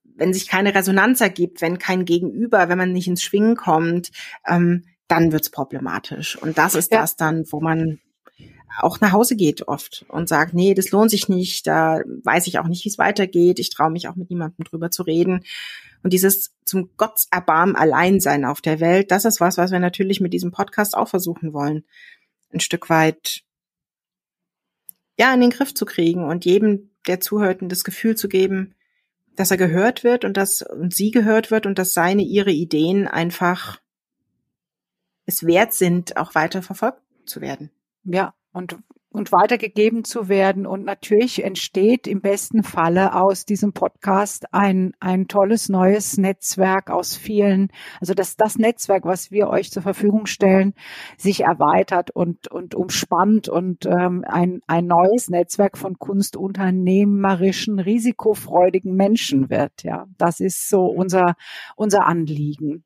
wenn 0.04 0.32
sich 0.32 0.48
keine 0.48 0.74
Resonanz 0.74 1.20
ergibt, 1.20 1.60
wenn 1.60 1.78
kein 1.78 2.04
Gegenüber, 2.04 2.68
wenn 2.68 2.78
man 2.78 2.92
nicht 2.92 3.08
ins 3.08 3.22
Schwingen 3.22 3.56
kommt, 3.56 4.10
ähm, 4.46 4.84
dann 5.08 5.32
wird's 5.32 5.50
problematisch. 5.50 6.36
Und 6.36 6.58
das 6.58 6.74
ist 6.74 6.92
ja. 6.92 7.00
das 7.00 7.16
dann, 7.16 7.44
wo 7.50 7.60
man 7.60 8.00
auch 8.78 9.00
nach 9.00 9.12
Hause 9.12 9.36
geht 9.36 9.68
oft 9.68 10.04
und 10.08 10.28
sagt, 10.28 10.52
nee, 10.52 10.74
das 10.74 10.90
lohnt 10.90 11.10
sich 11.10 11.28
nicht, 11.28 11.66
da 11.66 12.00
weiß 12.24 12.46
ich 12.46 12.58
auch 12.58 12.66
nicht, 12.66 12.84
wie 12.84 12.88
es 12.88 12.98
weitergeht, 12.98 13.58
ich 13.58 13.70
traue 13.70 13.90
mich 13.90 14.08
auch 14.08 14.16
mit 14.16 14.30
niemandem 14.30 14.64
drüber 14.64 14.90
zu 14.90 15.02
reden. 15.02 15.44
Und 16.02 16.12
dieses 16.12 16.54
zum 16.64 16.90
Gottserbarmen 16.96 17.74
Alleinsein 17.74 18.44
auf 18.44 18.60
der 18.60 18.80
Welt, 18.80 19.10
das 19.10 19.24
ist 19.24 19.40
was, 19.40 19.56
was 19.56 19.72
wir 19.72 19.80
natürlich 19.80 20.20
mit 20.20 20.32
diesem 20.32 20.52
Podcast 20.52 20.96
auch 20.96 21.08
versuchen 21.08 21.52
wollen, 21.52 21.84
ein 22.52 22.60
Stück 22.60 22.90
weit 22.90 23.42
ja 25.18 25.32
in 25.32 25.40
den 25.40 25.50
Griff 25.50 25.74
zu 25.74 25.84
kriegen 25.84 26.24
und 26.24 26.44
jedem, 26.44 26.90
der 27.06 27.20
zuhört, 27.20 27.58
das 27.62 27.84
Gefühl 27.84 28.16
zu 28.16 28.28
geben, 28.28 28.74
dass 29.34 29.50
er 29.50 29.56
gehört 29.56 30.04
wird 30.04 30.24
und 30.24 30.36
dass 30.36 30.62
und 30.62 30.94
sie 30.94 31.10
gehört 31.10 31.50
wird 31.50 31.66
und 31.66 31.78
dass 31.78 31.94
seine 31.94 32.22
ihre 32.22 32.50
Ideen 32.50 33.06
einfach 33.06 33.80
es 35.26 35.44
wert 35.44 35.72
sind, 35.72 36.16
auch 36.16 36.34
weiter 36.34 36.62
verfolgt 36.62 37.02
zu 37.26 37.40
werden. 37.40 37.70
Ja, 38.04 38.34
und, 38.52 38.78
und 39.16 39.32
weitergegeben 39.32 40.04
zu 40.04 40.28
werden. 40.28 40.66
Und 40.66 40.84
natürlich 40.84 41.42
entsteht 41.42 42.06
im 42.06 42.20
besten 42.20 42.62
Falle 42.62 43.14
aus 43.14 43.46
diesem 43.46 43.72
Podcast 43.72 44.52
ein, 44.52 44.92
ein 45.00 45.26
tolles 45.26 45.68
neues 45.68 46.18
Netzwerk 46.18 46.90
aus 46.90 47.16
vielen, 47.16 47.70
also 48.00 48.14
dass 48.14 48.36
das 48.36 48.58
Netzwerk, 48.58 49.04
was 49.04 49.30
wir 49.30 49.48
euch 49.48 49.70
zur 49.70 49.82
Verfügung 49.82 50.26
stellen, 50.26 50.74
sich 51.16 51.40
erweitert 51.40 52.10
und, 52.10 52.48
und 52.48 52.74
umspannt 52.74 53.48
und 53.48 53.86
ähm, 53.86 54.24
ein, 54.26 54.60
ein 54.66 54.86
neues 54.86 55.30
Netzwerk 55.30 55.78
von 55.78 55.98
kunstunternehmerischen, 55.98 57.78
risikofreudigen 57.78 58.94
Menschen 58.94 59.48
wird. 59.48 59.82
Ja, 59.82 60.06
das 60.18 60.40
ist 60.40 60.68
so 60.68 60.84
unser, 60.84 61.36
unser 61.74 62.06
Anliegen. 62.06 62.85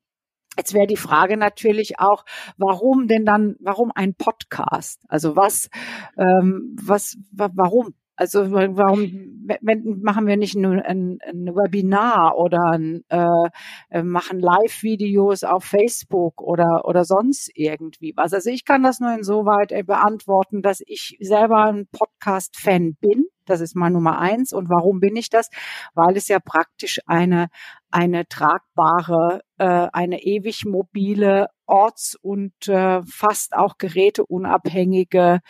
Jetzt 0.61 0.75
wäre 0.75 0.87
die 0.87 0.99
Frage 0.99 1.39
natürlich 1.39 2.01
auch, 2.01 2.27
warum 2.59 3.09
denn 3.09 3.25
dann, 3.25 3.57
warum 3.61 3.93
ein 3.95 4.13
Podcast? 4.13 5.03
Also 5.09 5.35
was, 5.35 5.71
ähm, 6.19 6.77
was, 6.79 7.17
warum? 7.33 7.95
Also 8.15 8.53
warum 8.53 9.47
wenn, 9.63 10.03
machen 10.03 10.27
wir 10.27 10.37
nicht 10.37 10.55
ein, 10.55 10.67
ein, 10.67 11.19
ein 11.27 11.47
Webinar 11.47 12.37
oder 12.37 12.73
ein, 12.73 13.05
äh, 13.09 13.49
äh, 13.89 14.03
machen 14.03 14.39
Live-Videos 14.39 15.45
auf 15.45 15.65
Facebook 15.65 16.43
oder 16.43 16.85
oder 16.85 17.07
sonst 17.07 17.51
irgendwie 17.55 18.13
was? 18.15 18.35
Also 18.35 18.51
ich 18.51 18.67
kann 18.67 18.83
das 18.83 19.01
nur 19.01 19.15
insoweit 19.15 19.73
äh, 19.73 19.83
beantworten, 19.83 20.61
dass 20.61 20.83
ich 20.87 21.17
selber 21.21 21.65
ein 21.65 21.89
Podcast-Fan 21.91 22.97
bin 23.01 23.31
das 23.51 23.61
ist 23.61 23.75
mal 23.75 23.91
Nummer 23.91 24.19
eins. 24.19 24.53
Und 24.53 24.71
warum 24.71 25.01
bin 25.01 25.17
ich 25.17 25.29
das? 25.29 25.51
Weil 25.95 26.17
es 26.17 26.29
ja 26.29 26.39
praktisch 26.39 27.01
eine, 27.07 27.49
eine 27.91 28.27
tragbare, 28.27 29.43
äh, 29.61 29.89
eine 29.93 30.23
ewig 30.23 30.65
mobile, 30.65 31.49
orts- 31.67 32.17
und 32.17 32.67
äh, 32.67 33.03
fast 33.03 33.55
auch 33.55 33.77
geräteunabhängige 33.77 35.41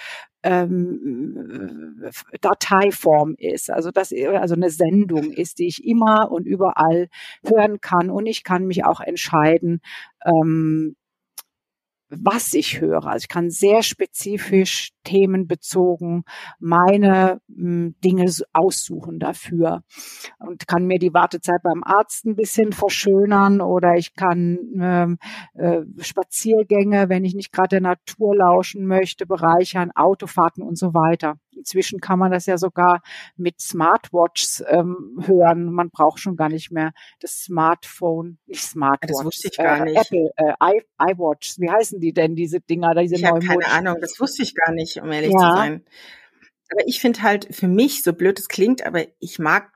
ähm, 0.43 2.11
Dateiform 2.41 3.37
ist, 3.39 3.71
also 3.71 3.93
das 3.93 4.13
also 4.13 4.55
eine 4.55 4.71
Sendung 4.71 5.31
ist, 5.31 5.61
die 5.61 5.69
ich 5.69 5.85
immer 5.85 6.33
und 6.33 6.47
überall 6.47 7.09
hören 7.47 7.81
kann 7.81 8.11
und 8.11 8.27
ich 8.27 8.43
kann 8.43 8.67
mich 8.67 8.85
auch 8.85 9.01
entscheiden, 9.01 9.81
ähm, 10.25 10.97
was 12.09 12.55
ich 12.55 12.81
höre. 12.81 13.07
Also 13.07 13.25
ich 13.25 13.29
kann 13.29 13.51
sehr 13.51 13.85
spezifisch 13.85 14.91
themenbezogen 15.05 16.25
meine 16.59 17.41
m, 17.49 17.57
hm, 17.57 17.95
Dinge 18.05 18.31
aussuchen 18.53 19.19
dafür 19.19 19.83
und 20.39 20.67
kann 20.67 20.87
mir 20.87 20.99
die 20.99 21.15
Wartezeit 21.15 21.63
beim 21.63 21.83
Arzt 21.85 22.27
ein 22.27 22.37
bisschen 22.37 22.73
verschönern 22.73 23.61
oder 23.61 23.97
ich 23.97 24.15
kann 24.15 24.59
ähm, 24.79 25.19
äh, 25.55 25.81
Spaziergänge, 25.99 27.09
wenn 27.09 27.25
ich 27.25 27.35
nicht 27.35 27.53
gerade 27.53 27.69
der 27.69 27.81
Natur 27.81 28.37
lauschen 28.37 28.87
möchte, 28.87 29.27
bereichern, 29.27 29.91
Autofahrten 29.95 30.63
und 30.63 30.79
so 30.79 30.95
weiter. 30.95 31.37
Inzwischen 31.61 32.01
kann 32.01 32.19
man 32.19 32.31
das 32.31 32.47
ja 32.47 32.57
sogar 32.57 33.03
mit 33.37 33.61
Smartwatches 33.61 34.65
ähm, 34.69 35.23
hören. 35.27 35.71
Man 35.73 35.91
braucht 35.91 36.19
schon 36.19 36.37
gar 36.37 36.49
nicht 36.49 36.71
mehr 36.71 36.93
das 37.21 37.43
Smartphone, 37.43 38.39
nicht 38.47 38.63
Smartwatch. 38.63 39.13
Das 39.13 39.25
wusste 39.25 39.49
ich 39.49 39.57
gar 39.59 39.81
äh, 39.81 39.85
nicht. 39.85 39.97
Apple, 40.01 40.31
äh, 40.37 41.13
iWatch. 41.13 41.59
Wie 41.59 41.71
heißen 41.71 42.01
die 42.01 42.15
denn, 42.15 42.35
diese 42.35 42.61
Dinger, 42.61 42.95
diese 42.95 43.17
ich 43.17 43.23
neuen 43.23 43.43
keine 43.43 43.67
Ahnung, 43.67 43.97
das 44.01 44.19
wusste 44.19 44.43
ich 44.43 44.55
gar 44.55 44.73
nicht, 44.73 44.90
um 44.99 45.11
ehrlich 45.11 45.33
ja. 45.33 45.39
zu 45.39 45.57
sein. 45.57 45.85
Aber 46.71 46.87
ich 46.87 47.01
finde 47.01 47.23
halt 47.23 47.55
für 47.55 47.69
mich, 47.69 48.03
so 48.03 48.13
blöd 48.13 48.39
es 48.39 48.49
klingt, 48.49 48.87
aber 48.87 49.05
ich 49.19 49.39
mag 49.39 49.73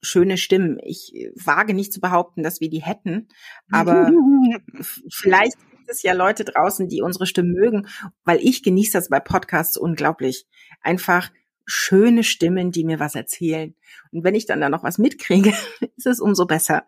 schöne 0.00 0.36
Stimmen. 0.38 0.78
Ich 0.82 1.12
wage 1.34 1.74
nicht 1.74 1.92
zu 1.92 2.00
behaupten, 2.00 2.42
dass 2.42 2.60
wir 2.60 2.70
die 2.70 2.82
hätten, 2.82 3.28
aber 3.70 4.10
vielleicht 5.10 5.58
gibt 5.70 5.88
es 5.88 6.02
ja 6.02 6.12
Leute 6.12 6.44
draußen, 6.44 6.88
die 6.88 7.02
unsere 7.02 7.26
Stimmen 7.26 7.52
mögen, 7.52 7.88
weil 8.24 8.38
ich 8.40 8.62
genieße 8.62 8.92
das 8.92 9.08
bei 9.08 9.20
Podcasts 9.20 9.76
unglaublich. 9.76 10.46
Einfach 10.80 11.30
schöne 11.66 12.24
Stimmen, 12.24 12.72
die 12.72 12.84
mir 12.84 12.98
was 12.98 13.14
erzählen. 13.14 13.74
Und 14.10 14.24
wenn 14.24 14.34
ich 14.34 14.46
dann 14.46 14.60
da 14.60 14.70
noch 14.70 14.82
was 14.82 14.98
mitkriege, 14.98 15.50
ist 15.96 16.06
es 16.06 16.20
umso 16.20 16.46
besser. 16.46 16.84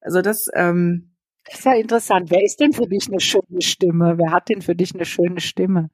Also 0.00 0.22
das, 0.22 0.48
ähm, 0.54 1.10
das 1.44 1.58
ist 1.58 1.64
ja 1.66 1.74
interessant. 1.74 2.30
Wer 2.30 2.42
ist 2.42 2.58
denn 2.60 2.72
für 2.72 2.86
dich 2.86 3.08
eine 3.08 3.20
schöne 3.20 3.60
Stimme? 3.60 4.16
Wer 4.16 4.32
hat 4.32 4.48
denn 4.48 4.62
für 4.62 4.74
dich 4.74 4.94
eine 4.94 5.04
schöne 5.04 5.40
Stimme? 5.40 5.90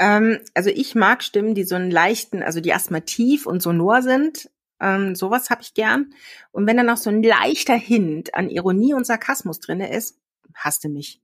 Ähm, 0.00 0.40
also 0.54 0.70
ich 0.70 0.94
mag 0.94 1.22
Stimmen, 1.22 1.54
die 1.54 1.64
so 1.64 1.74
einen 1.74 1.90
leichten, 1.90 2.42
also 2.42 2.60
die 2.60 2.70
erstmal 2.70 3.02
tief 3.02 3.46
und 3.46 3.62
sonor 3.62 4.00
sind. 4.00 4.48
Ähm, 4.80 5.14
sowas 5.14 5.50
habe 5.50 5.60
ich 5.60 5.74
gern. 5.74 6.14
Und 6.52 6.66
wenn 6.66 6.78
dann 6.78 6.86
noch 6.86 6.96
so 6.96 7.10
ein 7.10 7.22
leichter 7.22 7.74
Hint 7.74 8.34
an 8.34 8.48
Ironie 8.48 8.94
und 8.94 9.06
Sarkasmus 9.06 9.60
drinne 9.60 9.94
ist, 9.94 10.18
hasste 10.54 10.88
mich. 10.88 11.20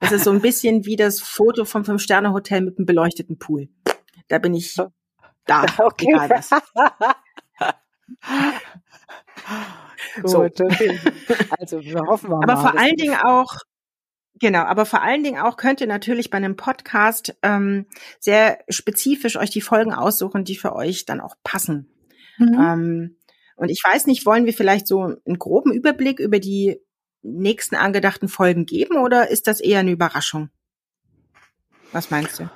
Das 0.00 0.12
ist 0.12 0.24
so 0.24 0.30
ein 0.30 0.40
bisschen 0.42 0.86
wie 0.86 0.96
das 0.96 1.20
Foto 1.20 1.66
vom 1.66 1.84
Fünf-Sterne-Hotel 1.84 2.62
mit 2.62 2.78
einem 2.78 2.86
beleuchteten 2.86 3.38
Pool. 3.38 3.68
Da 4.28 4.38
bin 4.38 4.54
ich 4.54 4.74
da. 4.74 4.90
Okay. 5.78 6.08
Egal 6.08 6.30
was. 6.30 6.50
Gut, 10.22 10.28
so. 10.28 10.64
okay. 10.64 10.98
Also 11.58 11.82
wir 11.82 12.00
hoffen 12.00 12.30
wir 12.30 12.36
Aber 12.36 12.54
mal, 12.54 12.56
vor 12.56 12.80
allen 12.80 12.96
Dingen 12.96 13.18
auch, 13.22 13.58
Genau, 14.38 14.60
aber 14.60 14.84
vor 14.84 15.02
allen 15.02 15.24
Dingen 15.24 15.40
auch 15.40 15.56
könnt 15.56 15.80
ihr 15.80 15.86
natürlich 15.86 16.28
bei 16.30 16.36
einem 16.36 16.56
Podcast 16.56 17.34
ähm, 17.42 17.86
sehr 18.20 18.58
spezifisch 18.68 19.36
euch 19.36 19.50
die 19.50 19.62
Folgen 19.62 19.94
aussuchen, 19.94 20.44
die 20.44 20.56
für 20.56 20.74
euch 20.74 21.06
dann 21.06 21.20
auch 21.20 21.36
passen. 21.42 21.88
Mhm. 22.38 22.54
Ähm, 22.54 23.16
und 23.56 23.70
ich 23.70 23.82
weiß 23.82 24.06
nicht, 24.06 24.26
wollen 24.26 24.44
wir 24.44 24.52
vielleicht 24.52 24.86
so 24.86 25.00
einen 25.02 25.38
groben 25.38 25.72
Überblick 25.72 26.20
über 26.20 26.38
die 26.38 26.78
nächsten 27.22 27.74
angedachten 27.74 28.28
Folgen 28.28 28.66
geben 28.66 28.98
oder 28.98 29.30
ist 29.30 29.46
das 29.46 29.60
eher 29.60 29.80
eine 29.80 29.90
Überraschung? 29.90 30.50
Was 31.92 32.10
meinst 32.10 32.38
du? 32.38 32.50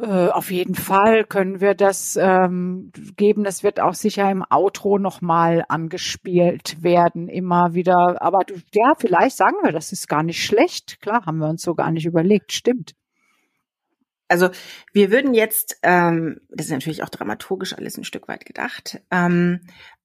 Äh, 0.00 0.28
auf 0.28 0.50
jeden 0.50 0.74
Fall 0.74 1.24
können 1.24 1.60
wir 1.60 1.74
das 1.74 2.16
ähm, 2.16 2.90
geben. 3.16 3.44
Das 3.44 3.62
wird 3.62 3.80
auch 3.80 3.94
sicher 3.94 4.30
im 4.30 4.44
Outro 4.48 4.98
nochmal 4.98 5.64
angespielt 5.68 6.82
werden, 6.82 7.28
immer 7.28 7.74
wieder. 7.74 8.22
Aber 8.22 8.38
du, 8.46 8.54
ja, 8.72 8.94
vielleicht 8.98 9.36
sagen 9.36 9.56
wir, 9.62 9.72
das 9.72 9.92
ist 9.92 10.08
gar 10.08 10.22
nicht 10.22 10.42
schlecht. 10.42 11.00
Klar, 11.02 11.26
haben 11.26 11.38
wir 11.38 11.48
uns 11.48 11.62
so 11.62 11.74
gar 11.74 11.90
nicht 11.90 12.06
überlegt. 12.06 12.52
Stimmt. 12.52 12.94
Also 14.28 14.48
wir 14.92 15.10
würden 15.10 15.34
jetzt, 15.34 15.78
ähm, 15.82 16.40
das 16.50 16.66
ist 16.66 16.72
natürlich 16.72 17.02
auch 17.02 17.08
dramaturgisch 17.08 17.74
alles 17.74 17.98
ein 17.98 18.04
Stück 18.04 18.28
weit 18.28 18.46
gedacht, 18.46 19.02
ähm, 19.10 19.60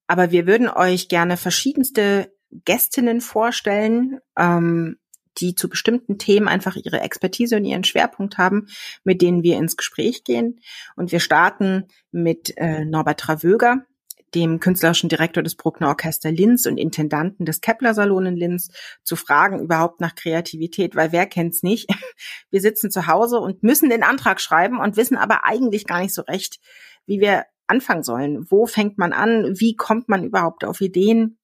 aber 0.08 0.32
wir 0.32 0.48
würden 0.48 0.68
euch 0.68 1.10
gerne 1.10 1.38
verschiedenste 1.38 2.34
Gästinnen 2.66 3.22
vorstellen, 3.22 4.20
ähm, 4.36 4.98
die 5.38 5.56
zu 5.56 5.70
bestimmten 5.70 6.18
Themen 6.18 6.48
einfach 6.48 6.76
ihre 6.76 7.02
Expertise 7.02 7.58
und 7.58 7.66
ihren 7.66 7.84
Schwerpunkt 7.84 8.38
haben, 8.38 8.68
mit 9.04 9.22
denen 9.22 9.44
wir 9.44 9.58
ins 9.58 9.78
Gespräch 9.78 10.24
gehen. 10.24 10.62
Und 10.96 11.12
wir 11.12 11.20
starten 11.20 11.86
mit 12.12 12.54
äh, 12.58 12.86
Norbert 12.86 13.20
Travöger, 13.20 13.86
dem 14.34 14.60
künstlerischen 14.60 15.10
Direktor 15.10 15.42
des 15.44 15.56
Bruckner 15.56 15.88
Orchester 15.88 16.32
Linz 16.32 16.66
und 16.66 16.78
Intendanten 16.78 17.46
des 17.46 17.62
Kepler 17.62 17.94
Salon 17.94 18.26
in 18.26 18.36
Linz, 18.36 18.70
zu 19.04 19.16
fragen 19.16 19.60
überhaupt 19.60 20.02
nach 20.02 20.14
Kreativität, 20.16 20.96
weil 20.96 21.12
wer 21.12 21.26
kennt's 21.26 21.64
nicht? 21.64 21.90
Wir 22.52 22.62
sitzen 22.62 22.92
zu 22.92 23.08
Hause 23.08 23.40
und 23.40 23.64
müssen 23.64 23.90
den 23.90 24.04
Antrag 24.04 24.42
schreiben 24.42 24.80
und 24.80 24.98
wissen 24.98 25.18
aber 25.18 25.46
eigentlich 25.46 25.86
gar 25.86 26.02
nicht 26.02 26.14
so 26.14 26.22
recht, 26.24 26.60
wie 27.06 27.20
wir 27.20 27.46
anfangen 27.68 28.04
sollen. 28.04 28.46
Wo 28.50 28.66
fängt 28.66 28.98
man 28.98 29.14
an? 29.14 29.54
Wie 29.58 29.76
kommt 29.76 30.10
man 30.10 30.24
überhaupt 30.24 30.64
auf 30.66 30.82
Ideen? 30.82 31.38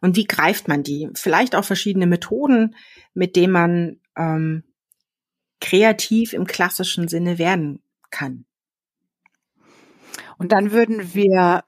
Und 0.00 0.16
wie 0.16 0.24
greift 0.24 0.68
man 0.68 0.82
die? 0.82 1.08
Vielleicht 1.14 1.54
auch 1.54 1.64
verschiedene 1.64 2.06
Methoden, 2.06 2.74
mit 3.14 3.36
denen 3.36 3.52
man 3.52 4.00
ähm, 4.16 4.64
kreativ 5.60 6.32
im 6.32 6.46
klassischen 6.46 7.08
Sinne 7.08 7.38
werden 7.38 7.82
kann. 8.10 8.44
Und 10.38 10.52
dann 10.52 10.72
würden 10.72 11.14
wir 11.14 11.64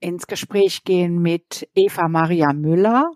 ins 0.00 0.26
Gespräch 0.26 0.84
gehen 0.84 1.22
mit 1.22 1.68
Eva 1.74 2.08
Maria 2.08 2.52
Müller. 2.52 3.12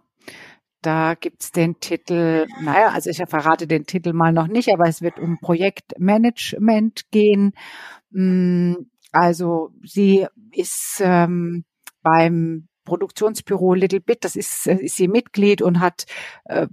Da 0.82 1.14
gibt's 1.14 1.52
den 1.52 1.78
Titel, 1.80 2.46
naja, 2.62 2.88
also 2.88 3.10
ich 3.10 3.18
verrate 3.28 3.66
den 3.66 3.84
Titel 3.84 4.14
mal 4.14 4.32
noch 4.32 4.46
nicht, 4.46 4.72
aber 4.72 4.88
es 4.88 5.02
wird 5.02 5.18
um 5.18 5.38
Projektmanagement 5.38 7.10
gehen. 7.10 7.52
Mm, 8.10 8.74
also 9.12 9.72
sie 9.84 10.26
ist 10.52 11.02
ähm, 11.04 11.64
beim 12.02 12.69
Produktionsbüro 12.90 13.74
Little 13.74 14.00
Bit, 14.00 14.24
das 14.24 14.34
ist, 14.34 14.66
äh, 14.66 14.74
ist 14.74 14.96
sie 14.96 15.06
Mitglied 15.06 15.62
und 15.62 15.78
hat 15.78 16.06
äh, 16.46 16.66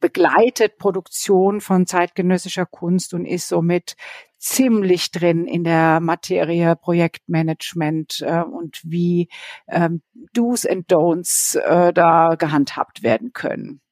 begleitet 0.00 0.78
Produktion 0.78 1.60
von 1.60 1.86
zeitgenössischer 1.86 2.64
Kunst 2.64 3.12
und 3.12 3.26
ist 3.26 3.46
somit 3.46 3.94
ziemlich 4.38 5.10
drin 5.10 5.46
in 5.46 5.64
der 5.64 6.00
Materie 6.00 6.76
Projektmanagement 6.76 8.22
äh, 8.26 8.40
und 8.40 8.80
wie 8.84 9.28
ähm, 9.68 10.00
Do's 10.32 10.64
and 10.64 10.90
Don'ts 10.90 11.58
äh, 11.58 11.92
da 11.92 12.36
gehandhabt 12.36 13.02
werden 13.02 13.34
können. 13.34 13.82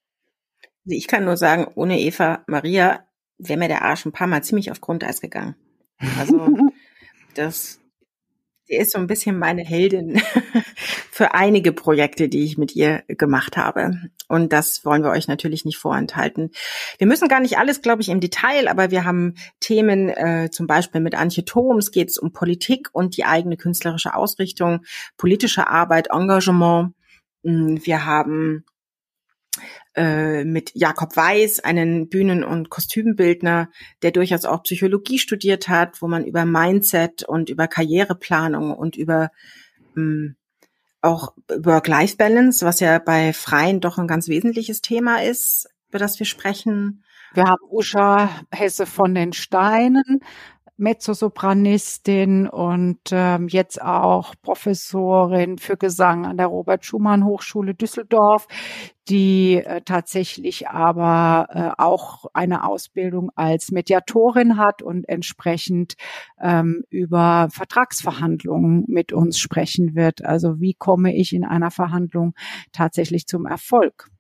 Also 0.86 0.96
ich 0.96 1.06
kann 1.06 1.26
nur 1.26 1.36
sagen, 1.36 1.70
ohne 1.74 2.00
Eva 2.00 2.44
Maria 2.46 3.04
wäre 3.36 3.58
mir 3.58 3.68
der 3.68 3.82
Arsch 3.82 4.06
ein 4.06 4.12
paar 4.12 4.26
Mal 4.26 4.42
ziemlich 4.42 4.70
auf 4.70 4.80
Grundeis 4.80 5.20
gegangen. 5.20 5.54
Also 6.18 6.56
das 7.34 7.79
Sie 8.70 8.76
ist 8.76 8.92
so 8.92 8.98
ein 8.98 9.08
bisschen 9.08 9.36
meine 9.36 9.64
Heldin 9.64 10.22
für 11.10 11.34
einige 11.34 11.72
Projekte, 11.72 12.28
die 12.28 12.44
ich 12.44 12.56
mit 12.56 12.76
ihr 12.76 13.02
gemacht 13.08 13.56
habe. 13.56 13.98
Und 14.28 14.52
das 14.52 14.84
wollen 14.84 15.02
wir 15.02 15.10
euch 15.10 15.26
natürlich 15.26 15.64
nicht 15.64 15.76
vorenthalten. 15.76 16.52
Wir 16.98 17.08
müssen 17.08 17.26
gar 17.26 17.40
nicht 17.40 17.58
alles, 17.58 17.82
glaube 17.82 18.02
ich, 18.02 18.10
im 18.10 18.20
Detail, 18.20 18.68
aber 18.68 18.92
wir 18.92 19.04
haben 19.04 19.34
Themen, 19.58 20.08
äh, 20.08 20.50
zum 20.52 20.68
Beispiel 20.68 21.00
mit 21.00 21.16
Antje 21.16 21.44
Thoms 21.44 21.90
geht 21.90 22.10
es 22.10 22.18
um 22.18 22.32
Politik 22.32 22.90
und 22.92 23.16
die 23.16 23.24
eigene 23.24 23.56
künstlerische 23.56 24.14
Ausrichtung, 24.14 24.84
politische 25.16 25.66
Arbeit, 25.66 26.06
Engagement. 26.12 26.94
Mm, 27.42 27.78
wir 27.82 28.04
haben 28.06 28.64
mit 29.96 30.70
Jakob 30.74 31.16
Weiß, 31.16 31.60
einen 31.60 32.08
Bühnen- 32.08 32.44
und 32.44 32.70
Kostümbildner, 32.70 33.68
der 34.02 34.12
durchaus 34.12 34.44
auch 34.44 34.62
Psychologie 34.62 35.18
studiert 35.18 35.68
hat, 35.68 36.00
wo 36.00 36.06
man 36.06 36.24
über 36.24 36.44
Mindset 36.44 37.24
und 37.24 37.50
über 37.50 37.66
Karriereplanung 37.66 38.72
und 38.72 38.96
über 38.96 39.30
ähm, 39.96 40.36
auch 41.02 41.34
Work-Life-Balance, 41.48 42.64
was 42.64 42.80
ja 42.80 42.98
bei 42.98 43.32
Freien 43.32 43.80
doch 43.80 43.98
ein 43.98 44.06
ganz 44.06 44.28
wesentliches 44.28 44.80
Thema 44.80 45.22
ist, 45.22 45.68
über 45.88 45.98
das 45.98 46.18
wir 46.18 46.26
sprechen. 46.26 47.04
Wir 47.32 47.44
haben 47.44 47.62
Usha 47.70 48.28
Hesse 48.52 48.86
von 48.86 49.14
den 49.14 49.32
Steinen, 49.32 50.20
Mezzosopranistin 50.80 52.48
und 52.48 52.98
ähm, 53.12 53.48
jetzt 53.48 53.80
auch 53.80 54.34
Professorin 54.42 55.58
für 55.58 55.76
Gesang 55.76 56.26
an 56.26 56.36
der 56.36 56.46
Robert 56.46 56.84
Schumann 56.84 57.24
Hochschule 57.24 57.74
Düsseldorf, 57.74 58.48
die 59.08 59.56
äh, 59.56 59.82
tatsächlich 59.82 60.68
aber 60.68 61.48
äh, 61.50 61.82
auch 61.82 62.26
eine 62.32 62.64
Ausbildung 62.64 63.30
als 63.34 63.70
Mediatorin 63.70 64.56
hat 64.56 64.82
und 64.82 65.08
entsprechend 65.08 65.94
ähm, 66.40 66.82
über 66.90 67.48
Vertragsverhandlungen 67.52 68.84
mit 68.88 69.12
uns 69.12 69.38
sprechen 69.38 69.94
wird. 69.94 70.24
Also 70.24 70.60
wie 70.60 70.74
komme 70.74 71.14
ich 71.14 71.32
in 71.32 71.44
einer 71.44 71.70
Verhandlung 71.70 72.34
tatsächlich 72.72 73.26
zum 73.26 73.46
Erfolg? 73.46 74.10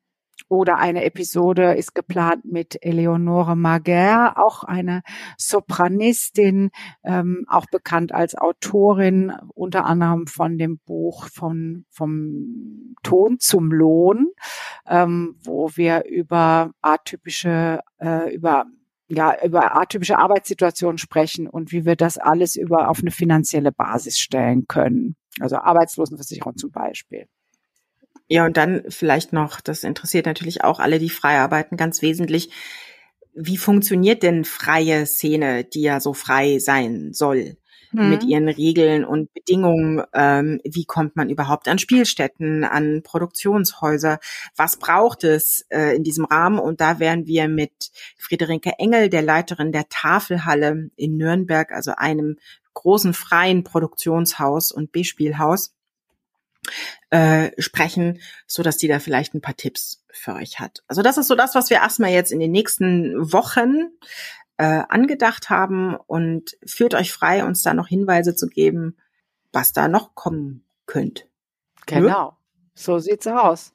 Oder 0.50 0.78
eine 0.78 1.04
Episode 1.04 1.74
ist 1.74 1.94
geplant 1.94 2.44
mit 2.44 2.76
Eleonore 2.84 3.54
Maguer, 3.54 4.32
auch 4.34 4.64
eine 4.64 5.02
Sopranistin, 5.38 6.72
ähm, 7.04 7.46
auch 7.48 7.66
bekannt 7.66 8.12
als 8.12 8.34
Autorin, 8.34 9.32
unter 9.54 9.84
anderem 9.86 10.26
von 10.26 10.58
dem 10.58 10.78
Buch 10.78 11.28
von, 11.28 11.84
vom 11.88 12.96
Ton 13.04 13.38
zum 13.38 13.70
Lohn, 13.70 14.26
ähm, 14.88 15.36
wo 15.44 15.70
wir 15.76 16.04
über 16.06 16.72
atypische, 16.82 17.78
äh, 18.00 18.34
über 18.34 18.66
ja, 19.06 19.36
über 19.44 19.76
atypische 19.76 20.18
Arbeitssituationen 20.18 20.98
sprechen 20.98 21.48
und 21.48 21.70
wie 21.70 21.84
wir 21.84 21.94
das 21.94 22.18
alles 22.18 22.56
über 22.56 22.88
auf 22.88 22.98
eine 23.00 23.12
finanzielle 23.12 23.70
Basis 23.70 24.18
stellen 24.18 24.66
können. 24.66 25.14
Also 25.38 25.56
Arbeitslosenversicherung 25.58 26.56
zum 26.56 26.72
Beispiel. 26.72 27.26
Ja, 28.32 28.46
und 28.46 28.56
dann 28.56 28.84
vielleicht 28.88 29.32
noch, 29.32 29.60
das 29.60 29.82
interessiert 29.82 30.24
natürlich 30.24 30.62
auch 30.62 30.78
alle, 30.78 31.00
die 31.00 31.10
frei 31.10 31.40
arbeiten, 31.40 31.76
ganz 31.76 32.00
wesentlich. 32.00 32.50
Wie 33.34 33.56
funktioniert 33.56 34.22
denn 34.22 34.44
freie 34.44 35.04
Szene, 35.04 35.64
die 35.64 35.82
ja 35.82 35.98
so 35.98 36.14
frei 36.14 36.60
sein 36.60 37.12
soll? 37.12 37.56
Mhm. 37.90 38.08
Mit 38.08 38.22
ihren 38.22 38.48
Regeln 38.48 39.04
und 39.04 39.34
Bedingungen, 39.34 40.04
ähm, 40.14 40.60
wie 40.62 40.84
kommt 40.84 41.16
man 41.16 41.28
überhaupt 41.28 41.66
an 41.66 41.80
Spielstätten, 41.80 42.62
an 42.62 43.02
Produktionshäuser? 43.02 44.20
Was 44.54 44.76
braucht 44.76 45.24
es 45.24 45.66
äh, 45.70 45.96
in 45.96 46.04
diesem 46.04 46.24
Rahmen? 46.24 46.60
Und 46.60 46.80
da 46.80 47.00
wären 47.00 47.26
wir 47.26 47.48
mit 47.48 47.90
Friederike 48.16 48.74
Engel, 48.78 49.08
der 49.08 49.22
Leiterin 49.22 49.72
der 49.72 49.88
Tafelhalle 49.88 50.90
in 50.94 51.16
Nürnberg, 51.16 51.72
also 51.72 51.94
einem 51.96 52.36
großen 52.74 53.12
freien 53.12 53.64
Produktionshaus 53.64 54.70
und 54.70 54.92
B-Spielhaus, 54.92 55.74
äh, 57.10 57.50
sprechen, 57.58 58.20
so 58.46 58.62
dass 58.62 58.76
die 58.76 58.88
da 58.88 58.98
vielleicht 58.98 59.34
ein 59.34 59.40
paar 59.40 59.56
Tipps 59.56 60.04
für 60.12 60.34
euch 60.34 60.60
hat. 60.60 60.82
Also 60.88 61.02
das 61.02 61.18
ist 61.18 61.28
so 61.28 61.34
das, 61.34 61.54
was 61.54 61.70
wir 61.70 61.78
erstmal 61.78 62.10
jetzt 62.10 62.32
in 62.32 62.40
den 62.40 62.52
nächsten 62.52 63.32
Wochen 63.32 63.90
äh, 64.56 64.82
angedacht 64.88 65.50
haben 65.50 65.96
und 65.96 66.56
führt 66.64 66.94
euch 66.94 67.12
frei, 67.12 67.44
uns 67.44 67.62
da 67.62 67.72
noch 67.72 67.88
Hinweise 67.88 68.34
zu 68.34 68.46
geben, 68.46 68.96
was 69.52 69.72
da 69.72 69.88
noch 69.88 70.14
kommen 70.14 70.64
könnte. 70.86 71.24
Genau. 71.86 72.36
So 72.74 72.98
sieht's 72.98 73.26
aus. 73.26 73.72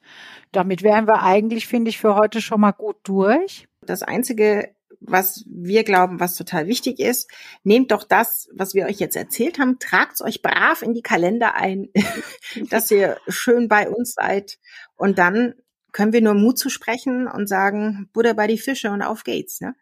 Damit 0.51 0.83
wären 0.83 1.07
wir 1.07 1.21
eigentlich, 1.21 1.67
finde 1.67 1.89
ich, 1.89 1.99
für 1.99 2.15
heute 2.15 2.41
schon 2.41 2.61
mal 2.61 2.71
gut 2.71 2.97
durch. 3.03 3.67
Das 3.81 4.03
einzige, 4.03 4.74
was 5.07 5.43
wir 5.47 5.83
glauben, 5.83 6.19
was 6.19 6.35
total 6.35 6.67
wichtig 6.67 6.99
ist, 6.99 7.29
nehmt 7.63 7.91
doch 7.91 8.03
das, 8.03 8.49
was 8.53 8.73
wir 8.73 8.85
euch 8.85 8.99
jetzt 8.99 9.15
erzählt 9.15 9.59
haben, 9.59 9.79
tragt 9.79 10.15
es 10.15 10.21
euch 10.21 10.41
brav 10.41 10.81
in 10.81 10.93
die 10.93 11.01
Kalender 11.01 11.55
ein, 11.55 11.89
dass 12.69 12.91
ihr 12.91 13.17
schön 13.27 13.67
bei 13.67 13.89
uns 13.89 14.13
seid. 14.13 14.57
Und 14.95 15.17
dann 15.17 15.55
können 15.91 16.13
wir 16.13 16.21
nur 16.21 16.33
Mut 16.33 16.57
zu 16.57 16.69
sprechen 16.69 17.27
und 17.27 17.47
sagen, 17.47 18.09
Buddha 18.13 18.33
bei 18.33 18.47
die 18.47 18.57
Fische 18.57 18.91
und 18.91 19.01
auf 19.01 19.23
geht's. 19.23 19.61
Ne? 19.61 19.75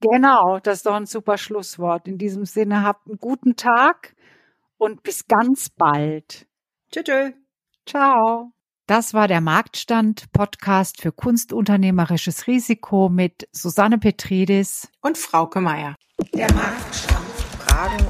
Genau, 0.00 0.58
das 0.58 0.78
ist 0.78 0.86
doch 0.86 0.94
ein 0.94 1.06
super 1.06 1.38
Schlusswort. 1.38 2.08
In 2.08 2.18
diesem 2.18 2.44
Sinne, 2.44 2.82
habt 2.82 3.06
einen 3.06 3.18
guten 3.18 3.54
Tag 3.54 4.14
und 4.76 5.02
bis 5.04 5.28
ganz 5.28 5.70
bald. 5.70 6.46
Tschüss. 6.90 7.32
Ciao. 7.86 8.52
Das 8.94 9.14
war 9.14 9.26
der 9.26 9.40
Marktstand 9.40 10.30
Podcast 10.32 11.00
für 11.00 11.12
kunstunternehmerisches 11.12 12.46
Risiko 12.46 13.08
mit 13.08 13.48
Susanne 13.50 13.96
Petridis 13.96 14.86
und 15.00 15.16
Frauke 15.16 15.62
Meier. 15.62 15.96
Der 16.34 16.52
Marktstand. 16.52 17.24
Fragen, 17.58 18.06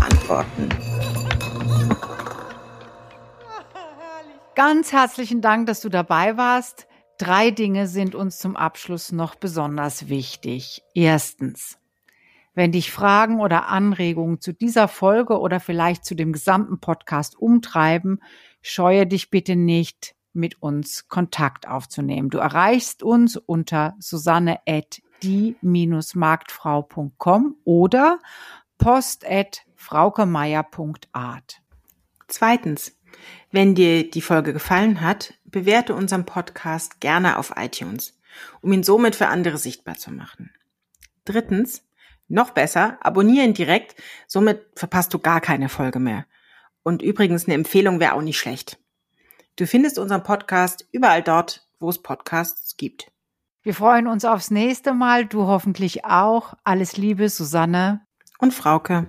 Antworten. 0.00 0.68
Ganz 4.54 4.92
herzlichen 4.92 5.40
Dank, 5.40 5.66
dass 5.66 5.80
du 5.80 5.88
dabei 5.88 6.36
warst. 6.36 6.86
Drei 7.18 7.50
Dinge 7.50 7.88
sind 7.88 8.14
uns 8.14 8.38
zum 8.38 8.54
Abschluss 8.54 9.10
noch 9.10 9.34
besonders 9.34 10.08
wichtig. 10.08 10.84
Erstens, 10.94 11.78
wenn 12.54 12.72
dich 12.72 12.90
Fragen 12.90 13.40
oder 13.40 13.68
Anregungen 13.68 14.40
zu 14.40 14.52
dieser 14.52 14.88
Folge 14.88 15.38
oder 15.38 15.60
vielleicht 15.60 16.04
zu 16.04 16.14
dem 16.14 16.32
gesamten 16.32 16.80
Podcast 16.80 17.38
umtreiben, 17.38 18.20
scheue 18.62 19.06
dich 19.06 19.30
bitte 19.30 19.56
nicht, 19.56 20.14
mit 20.34 20.60
uns 20.60 21.08
Kontakt 21.08 21.66
aufzunehmen. 21.68 22.28
Du 22.28 22.36
erreichst 22.38 23.02
uns 23.02 23.36
unter 23.36 23.94
susanne 23.98 24.58
at 24.66 25.00
die-marktfrau.com 25.22 27.56
oder 27.64 28.18
post 28.76 29.24
at 29.26 29.62
fraukemeier.art. 29.76 31.62
Zweitens, 32.26 32.98
wenn 33.52 33.76
dir 33.76 34.10
die 34.10 34.22
Folge 34.22 34.52
gefallen 34.52 35.00
hat, 35.00 35.34
bewerte 35.44 35.94
unseren 35.94 36.26
Podcast 36.26 37.00
gerne 37.00 37.38
auf 37.38 37.52
iTunes, 37.56 38.18
um 38.60 38.72
ihn 38.72 38.82
somit 38.82 39.14
für 39.14 39.28
andere 39.28 39.58
sichtbar 39.58 39.94
zu 39.94 40.10
machen. 40.10 40.50
Drittens, 41.24 41.83
noch 42.28 42.50
besser, 42.50 42.98
abonnieren 43.00 43.54
direkt, 43.54 43.96
somit 44.26 44.66
verpasst 44.76 45.12
du 45.14 45.18
gar 45.18 45.40
keine 45.40 45.68
Folge 45.68 45.98
mehr. 45.98 46.26
Und 46.82 47.02
übrigens 47.02 47.46
eine 47.46 47.54
Empfehlung 47.54 48.00
wäre 48.00 48.14
auch 48.14 48.22
nicht 48.22 48.38
schlecht. 48.38 48.78
Du 49.56 49.66
findest 49.66 49.98
unseren 49.98 50.22
Podcast 50.22 50.86
überall 50.92 51.22
dort, 51.22 51.66
wo 51.78 51.88
es 51.88 52.02
Podcasts 52.02 52.76
gibt. 52.76 53.10
Wir 53.62 53.74
freuen 53.74 54.06
uns 54.06 54.24
aufs 54.24 54.50
nächste 54.50 54.92
Mal, 54.92 55.26
du 55.26 55.46
hoffentlich 55.46 56.04
auch. 56.04 56.54
Alles 56.64 56.96
Liebe, 56.96 57.28
Susanne 57.28 58.02
und 58.38 58.52
Frauke. 58.52 59.06